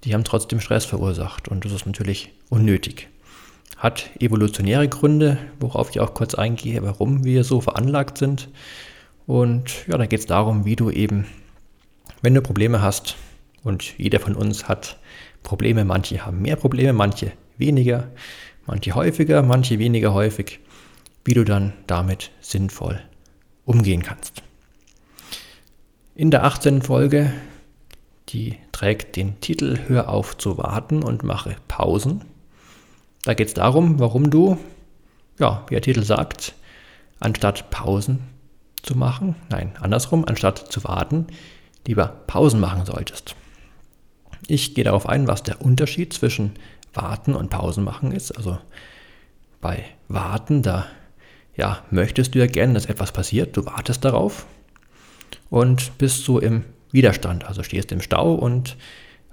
die 0.02 0.14
haben 0.14 0.24
trotzdem 0.24 0.60
Stress 0.60 0.86
verursacht 0.86 1.46
und 1.46 1.66
das 1.66 1.72
ist 1.72 1.84
natürlich 1.84 2.32
unnötig. 2.48 3.10
hat 3.76 4.08
evolutionäre 4.18 4.88
Gründe, 4.88 5.36
worauf 5.60 5.90
ich 5.90 6.00
auch 6.00 6.14
kurz 6.14 6.34
eingehe, 6.34 6.82
warum 6.82 7.24
wir 7.24 7.44
so 7.44 7.60
veranlagt 7.60 8.16
sind. 8.16 8.48
Und 9.26 9.86
ja, 9.88 9.98
da 9.98 10.06
geht 10.06 10.20
es 10.20 10.26
darum, 10.26 10.64
wie 10.64 10.76
du 10.76 10.90
eben, 10.90 11.26
wenn 12.26 12.34
du 12.34 12.42
Probleme 12.42 12.82
hast, 12.82 13.14
und 13.62 13.96
jeder 13.98 14.18
von 14.18 14.34
uns 14.34 14.66
hat 14.66 14.98
Probleme, 15.44 15.84
manche 15.84 16.26
haben 16.26 16.42
mehr 16.42 16.56
Probleme, 16.56 16.92
manche 16.92 17.30
weniger, 17.56 18.10
manche 18.66 18.96
häufiger, 18.96 19.44
manche 19.44 19.78
weniger 19.78 20.12
häufig, 20.12 20.58
wie 21.24 21.34
du 21.34 21.44
dann 21.44 21.72
damit 21.86 22.32
sinnvoll 22.40 23.00
umgehen 23.64 24.02
kannst. 24.02 24.42
In 26.16 26.32
der 26.32 26.42
18. 26.42 26.82
Folge, 26.82 27.32
die 28.30 28.58
trägt 28.72 29.14
den 29.14 29.38
Titel 29.38 29.78
Hör 29.86 30.08
auf 30.08 30.36
zu 30.36 30.58
warten 30.58 31.04
und 31.04 31.22
mache 31.22 31.54
Pausen. 31.68 32.24
Da 33.22 33.34
geht 33.34 33.46
es 33.46 33.54
darum, 33.54 34.00
warum 34.00 34.30
du, 34.30 34.58
ja, 35.38 35.64
wie 35.68 35.76
der 35.76 35.82
Titel 35.82 36.02
sagt, 36.02 36.54
anstatt 37.20 37.70
Pausen 37.70 38.18
zu 38.82 38.98
machen, 38.98 39.36
nein, 39.48 39.76
andersrum, 39.80 40.24
anstatt 40.26 40.72
zu 40.72 40.82
warten, 40.82 41.28
lieber 41.86 42.08
Pausen 42.26 42.60
machen 42.60 42.84
solltest. 42.84 43.34
Ich 44.46 44.74
gehe 44.74 44.84
darauf 44.84 45.08
ein, 45.08 45.26
was 45.26 45.42
der 45.42 45.60
Unterschied 45.62 46.12
zwischen 46.12 46.52
Warten 46.94 47.34
und 47.34 47.50
Pausen 47.50 47.84
machen 47.84 48.12
ist. 48.12 48.36
Also 48.36 48.58
bei 49.60 49.84
Warten, 50.08 50.62
da 50.62 50.86
ja, 51.56 51.82
möchtest 51.90 52.34
du 52.34 52.38
ja 52.38 52.46
gerne, 52.46 52.74
dass 52.74 52.86
etwas 52.86 53.12
passiert, 53.12 53.56
du 53.56 53.64
wartest 53.66 54.04
darauf 54.04 54.46
und 55.50 55.96
bist 55.98 56.24
so 56.24 56.38
im 56.38 56.64
Widerstand, 56.92 57.44
also 57.44 57.62
stehst 57.62 57.92
im 57.92 58.00
Stau 58.00 58.34
und 58.34 58.76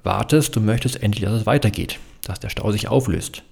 wartest, 0.04 0.56
du 0.56 0.62
möchtest 0.62 1.02
endlich, 1.02 1.26
dass 1.26 1.34
es 1.34 1.46
weitergeht, 1.46 2.00
dass 2.24 2.40
der 2.40 2.50
Stau 2.50 2.72
sich 2.72 2.88
auflöst. 2.88 3.44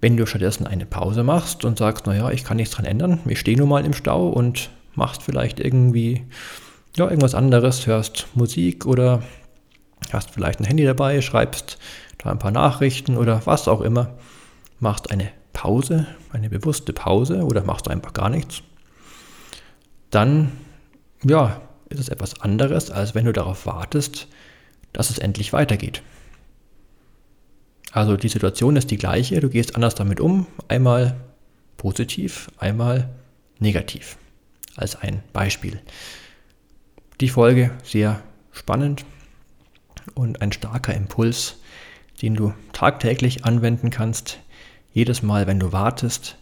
Wenn 0.00 0.16
du 0.16 0.26
stattdessen 0.26 0.66
eine 0.66 0.86
Pause 0.86 1.22
machst 1.22 1.64
und 1.64 1.78
sagst, 1.78 2.06
naja, 2.06 2.30
ich 2.30 2.44
kann 2.44 2.58
nichts 2.58 2.74
dran 2.74 2.84
ändern, 2.84 3.20
ich 3.26 3.40
stehe 3.40 3.56
nun 3.56 3.68
mal 3.68 3.84
im 3.84 3.94
Stau 3.94 4.28
und 4.28 4.70
machst 4.94 5.22
vielleicht 5.22 5.58
irgendwie 5.58 6.26
ja, 6.96 7.08
irgendwas 7.08 7.34
anderes, 7.34 7.86
hörst 7.86 8.26
Musik 8.34 8.86
oder 8.86 9.22
hast 10.12 10.30
vielleicht 10.30 10.60
ein 10.60 10.64
Handy 10.64 10.84
dabei, 10.84 11.20
schreibst 11.20 11.78
da 12.18 12.30
ein 12.30 12.38
paar 12.38 12.50
Nachrichten 12.50 13.16
oder 13.16 13.42
was 13.44 13.68
auch 13.68 13.82
immer, 13.82 14.14
machst 14.80 15.10
eine 15.10 15.30
Pause, 15.52 16.06
eine 16.32 16.48
bewusste 16.48 16.92
Pause 16.92 17.44
oder 17.44 17.62
machst 17.64 17.88
einfach 17.88 18.12
gar 18.12 18.30
nichts, 18.30 18.62
dann 20.10 20.52
ja, 21.24 21.60
ist 21.88 22.00
es 22.00 22.08
etwas 22.08 22.40
anderes, 22.40 22.90
als 22.90 23.14
wenn 23.14 23.24
du 23.24 23.32
darauf 23.32 23.66
wartest, 23.66 24.28
dass 24.92 25.10
es 25.10 25.18
endlich 25.18 25.52
weitergeht. 25.52 26.02
Also 27.92 28.16
die 28.16 28.28
Situation 28.28 28.76
ist 28.76 28.90
die 28.90 28.98
gleiche, 28.98 29.40
du 29.40 29.48
gehst 29.48 29.74
anders 29.74 29.94
damit 29.94 30.20
um, 30.20 30.46
einmal 30.68 31.16
positiv, 31.76 32.50
einmal 32.58 33.08
negativ. 33.58 34.18
Als 34.76 34.96
ein 34.96 35.22
Beispiel. 35.32 35.80
Die 37.20 37.30
Folge 37.30 37.70
sehr 37.82 38.22
spannend 38.52 39.06
und 40.14 40.42
ein 40.42 40.52
starker 40.52 40.92
Impuls, 40.92 41.56
den 42.20 42.34
du 42.34 42.52
tagtäglich 42.74 43.46
anwenden 43.46 43.88
kannst, 43.88 44.38
jedes 44.92 45.22
Mal, 45.22 45.46
wenn 45.46 45.58
du 45.58 45.72
wartest, 45.72 46.36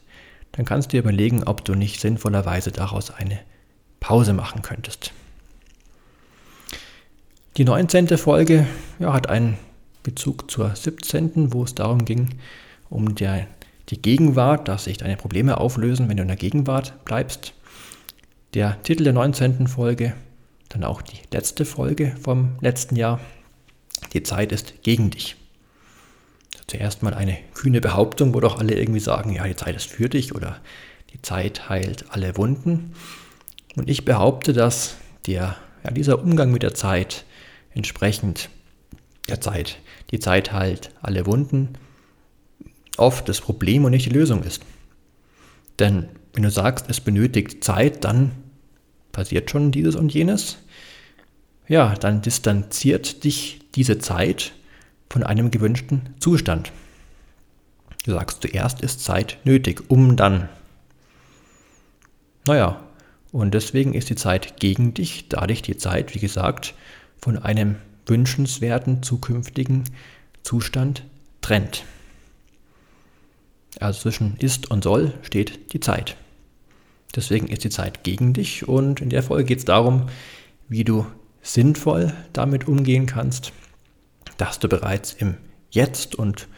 dann 0.51 0.65
kannst 0.65 0.89
du 0.89 0.97
dir 0.97 1.01
überlegen, 1.03 1.45
ob 1.45 1.65
du 1.65 1.77
nicht 1.77 2.01
sinnvollerweise 2.01 2.73
daraus 2.73 3.13
eine 3.13 3.39
Pause 4.01 4.33
machen 4.33 4.63
könntest. 4.63 5.13
Die 7.57 7.65
19. 7.65 8.19
Folge 8.19 8.67
ja, 8.99 9.13
hat 9.13 9.29
einen 9.29 9.57
Bezug 10.03 10.51
zur 10.51 10.75
17., 10.75 11.53
wo 11.53 11.63
es 11.63 11.77
darum 11.77 12.05
ging, 12.05 12.31
um 12.91 13.15
der, 13.15 13.47
die 13.91 14.03
Gegenwart, 14.03 14.67
dass 14.67 14.85
sich 14.85 14.99
deine 14.99 15.17
Probleme 15.17 15.59
auflösen, 15.59 16.09
wenn 16.09 16.17
du 16.17 16.23
in 16.23 16.29
der 16.29 16.37
Gegenwart 16.37 17.05
bleibst. 17.05 17.55
Der 18.55 18.83
Titel 18.83 19.05
der 19.05 19.13
19. 19.13 19.69
Folge, 19.69 20.15
dann 20.69 20.85
auch 20.85 21.03
die 21.03 21.19
letzte 21.33 21.65
Folge 21.65 22.17
vom 22.23 22.57
letzten 22.61 22.97
Jahr. 22.97 23.21
Die 24.13 24.23
Zeit 24.23 24.53
ist 24.53 24.83
gegen 24.83 25.11
dich 25.11 25.37
zuerst 26.67 27.03
mal 27.03 27.15
eine 27.15 27.37
kühne 27.55 27.81
Behauptung, 27.81 28.35
wo 28.35 28.41
doch 28.41 28.59
alle 28.59 28.75
irgendwie 28.75 29.01
sagen, 29.01 29.35
ja, 29.35 29.47
die 29.47 29.57
Zeit 29.57 29.77
ist 29.77 29.91
für 29.91 30.09
dich 30.09 30.35
oder 30.35 30.61
die 31.13 31.23
Zeit 31.23 31.69
heilt 31.69 32.07
alle 32.11 32.37
Wunden. 32.37 32.95
Und 33.77 33.89
ich 33.89 34.05
behaupte, 34.05 34.53
dass 34.53 34.97
der, 35.27 35.57
ja, 35.85 35.91
dieser 35.91 36.23
Umgang 36.23 36.51
mit 36.51 36.63
der 36.63 36.75
Zeit 36.75 37.25
entsprechend 37.73 38.51
der 39.29 39.41
Zeit, 39.41 39.79
die 40.11 40.19
Zeit 40.19 40.53
heilt 40.53 40.91
alle 41.03 41.27
Wunden, 41.27 41.71
oft 42.97 43.29
das 43.29 43.41
Problem 43.41 43.85
und 43.85 43.91
nicht 43.91 44.07
die 44.07 44.15
Lösung 44.15 44.43
ist. 44.43 44.63
Denn 45.79 46.09
wenn 46.33 46.43
du 46.43 46.51
sagst, 46.51 46.87
es 46.89 47.01
benötigt 47.01 47.65
Zeit, 47.65 48.05
dann 48.05 48.33
passiert 49.15 49.51
schon 49.51 49.73
dieses 49.73 49.97
und 49.97 50.13
jenes. 50.13 50.59
Ja, 51.67 51.95
dann 51.95 52.21
distanziert 52.21 53.25
dich 53.25 53.61
diese 53.75 53.99
Zeit 53.99 54.53
von 55.09 55.23
einem 55.23 55.51
gewünschten 55.51 56.11
Zustand. 56.19 56.73
Du 58.05 58.11
sagst, 58.13 58.43
zuerst 58.43 58.83
ist 58.83 59.03
Zeit 59.03 59.39
nötig, 59.45 59.85
um 59.89 60.17
dann. 60.17 60.51
Naja, 62.47 62.83
und 63.33 63.55
deswegen 63.55 63.95
ist 63.95 64.11
die 64.11 64.17
Zeit 64.17 64.61
gegen 64.61 64.93
dich, 64.93 65.29
da 65.31 65.47
dich 65.47 65.63
die 65.63 65.79
Zeit, 65.79 66.15
wie 66.15 66.19
gesagt, 66.19 66.75
von 67.19 67.39
einem 67.39 67.77
wünschenswerten 68.07 69.03
zukünftigen 69.03 69.85
Zustand 70.43 71.05
trennt. 71.41 71.85
Also 73.81 74.03
zwischen 74.03 74.37
ist 74.37 74.71
und 74.71 74.85
soll 74.85 75.15
steht 75.23 75.73
die 75.73 75.81
Zeit. 75.81 76.17
Deswegen 77.15 77.49
ist 77.49 77.65
die 77.65 77.71
Zeit 77.71 78.05
gegen 78.05 78.33
dich 78.33 78.67
und 78.67 79.01
in 79.01 79.11
der 79.11 79.23
Folge 79.23 79.45
geht 79.45 79.59
es 79.59 79.65
darum, 79.65 80.07
wie 80.69 80.85
du 80.85 81.07
sinnvoll 81.43 82.13
damit 82.33 82.67
umgehen 82.67 83.07
kannst 83.07 83.53
dass 84.37 84.59
du 84.59 84.69
bereits 84.69 85.13
im 85.13 85.37
Jetzt 85.71 86.15
und 86.15 86.49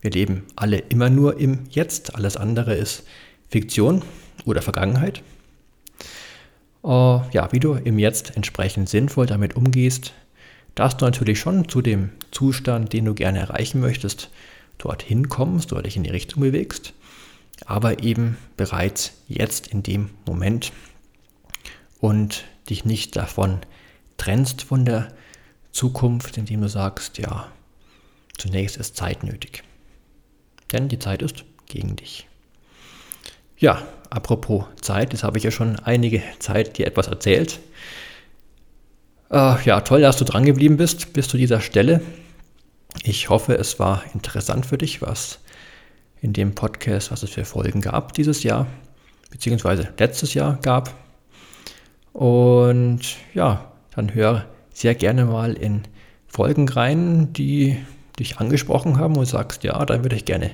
wir 0.00 0.10
leben 0.10 0.44
alle 0.56 0.78
immer 0.78 1.10
nur 1.10 1.38
im 1.38 1.60
Jetzt, 1.70 2.14
alles 2.14 2.36
andere 2.36 2.74
ist 2.74 3.04
Fiktion 3.48 4.02
oder 4.44 4.62
Vergangenheit. 4.62 5.22
Uh, 6.82 7.20
ja, 7.32 7.52
wie 7.52 7.60
du 7.60 7.74
im 7.74 7.98
Jetzt 7.98 8.34
entsprechend 8.36 8.88
sinnvoll 8.88 9.26
damit 9.26 9.54
umgehst, 9.54 10.12
dass 10.74 10.96
du 10.96 11.04
natürlich 11.04 11.38
schon 11.38 11.68
zu 11.68 11.80
dem 11.80 12.10
Zustand, 12.32 12.92
den 12.92 13.04
du 13.04 13.14
gerne 13.14 13.38
erreichen 13.38 13.80
möchtest, 13.80 14.30
dorthin 14.78 15.28
kommst 15.28 15.72
oder 15.72 15.82
dich 15.82 15.96
in 15.96 16.02
die 16.02 16.10
Richtung 16.10 16.42
bewegst, 16.42 16.92
aber 17.66 18.02
eben 18.02 18.36
bereits 18.56 19.12
jetzt 19.28 19.68
in 19.68 19.82
dem 19.82 20.10
Moment 20.26 20.72
und 22.00 22.44
dich 22.68 22.84
nicht 22.84 23.16
davon 23.16 23.58
trennst 24.16 24.62
von 24.62 24.84
der 24.84 25.08
Zukunft, 25.72 26.36
indem 26.36 26.60
du 26.62 26.68
sagst, 26.68 27.18
ja, 27.18 27.48
zunächst 28.36 28.76
ist 28.76 28.96
Zeit 28.96 29.24
nötig. 29.24 29.62
Denn 30.72 30.88
die 30.88 30.98
Zeit 30.98 31.22
ist 31.22 31.44
gegen 31.66 31.96
dich. 31.96 32.26
Ja, 33.58 33.82
apropos 34.10 34.64
Zeit, 34.80 35.12
jetzt 35.12 35.22
habe 35.22 35.38
ich 35.38 35.44
ja 35.44 35.50
schon 35.50 35.78
einige 35.78 36.22
Zeit 36.38 36.78
dir 36.78 36.86
etwas 36.86 37.06
erzählt. 37.06 37.60
Äh, 39.30 39.62
ja, 39.64 39.80
toll, 39.80 40.00
dass 40.00 40.16
du 40.16 40.24
dran 40.24 40.44
geblieben 40.44 40.76
bist 40.76 41.12
bis 41.12 41.28
zu 41.28 41.36
dieser 41.36 41.60
Stelle. 41.60 42.02
Ich 43.04 43.30
hoffe, 43.30 43.54
es 43.54 43.78
war 43.78 44.02
interessant 44.12 44.66
für 44.66 44.78
dich, 44.78 45.00
was 45.00 45.38
in 46.22 46.32
dem 46.32 46.54
Podcast, 46.54 47.10
was 47.10 47.22
es 47.22 47.30
für 47.30 47.44
Folgen 47.44 47.80
gab 47.80 48.14
dieses 48.14 48.44
Jahr, 48.44 48.66
beziehungsweise 49.30 49.88
letztes 49.98 50.34
Jahr 50.34 50.58
gab. 50.62 50.94
Und 52.12 53.00
ja, 53.34 53.72
dann 53.94 54.14
hör 54.14 54.46
sehr 54.72 54.94
gerne 54.94 55.24
mal 55.24 55.52
in 55.54 55.82
Folgen 56.28 56.68
rein, 56.68 57.32
die 57.32 57.76
dich 58.18 58.38
angesprochen 58.38 58.98
haben 58.98 59.16
und 59.16 59.26
sagst, 59.26 59.64
ja, 59.64 59.84
da 59.84 60.02
würde 60.02 60.16
ich 60.16 60.24
gerne 60.24 60.52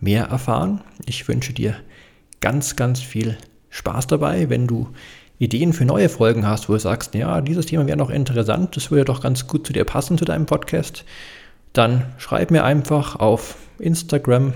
mehr 0.00 0.24
erfahren. 0.24 0.80
Ich 1.06 1.26
wünsche 1.28 1.52
dir 1.52 1.76
ganz, 2.40 2.76
ganz 2.76 3.00
viel 3.00 3.38
Spaß 3.70 4.08
dabei, 4.08 4.50
wenn 4.50 4.66
du 4.66 4.88
Ideen 5.38 5.72
für 5.72 5.84
neue 5.84 6.08
Folgen 6.08 6.46
hast, 6.46 6.68
wo 6.68 6.72
du 6.72 6.78
sagst, 6.80 7.14
ja, 7.14 7.40
dieses 7.40 7.66
Thema 7.66 7.86
wäre 7.86 7.96
noch 7.96 8.10
interessant, 8.10 8.76
das 8.76 8.90
würde 8.90 9.04
doch 9.04 9.20
ganz 9.20 9.46
gut 9.46 9.66
zu 9.66 9.72
dir 9.72 9.84
passen, 9.84 10.18
zu 10.18 10.24
deinem 10.24 10.46
Podcast, 10.46 11.04
dann 11.72 12.12
schreib 12.18 12.50
mir 12.50 12.64
einfach 12.64 13.16
auf 13.16 13.56
Instagram 13.78 14.52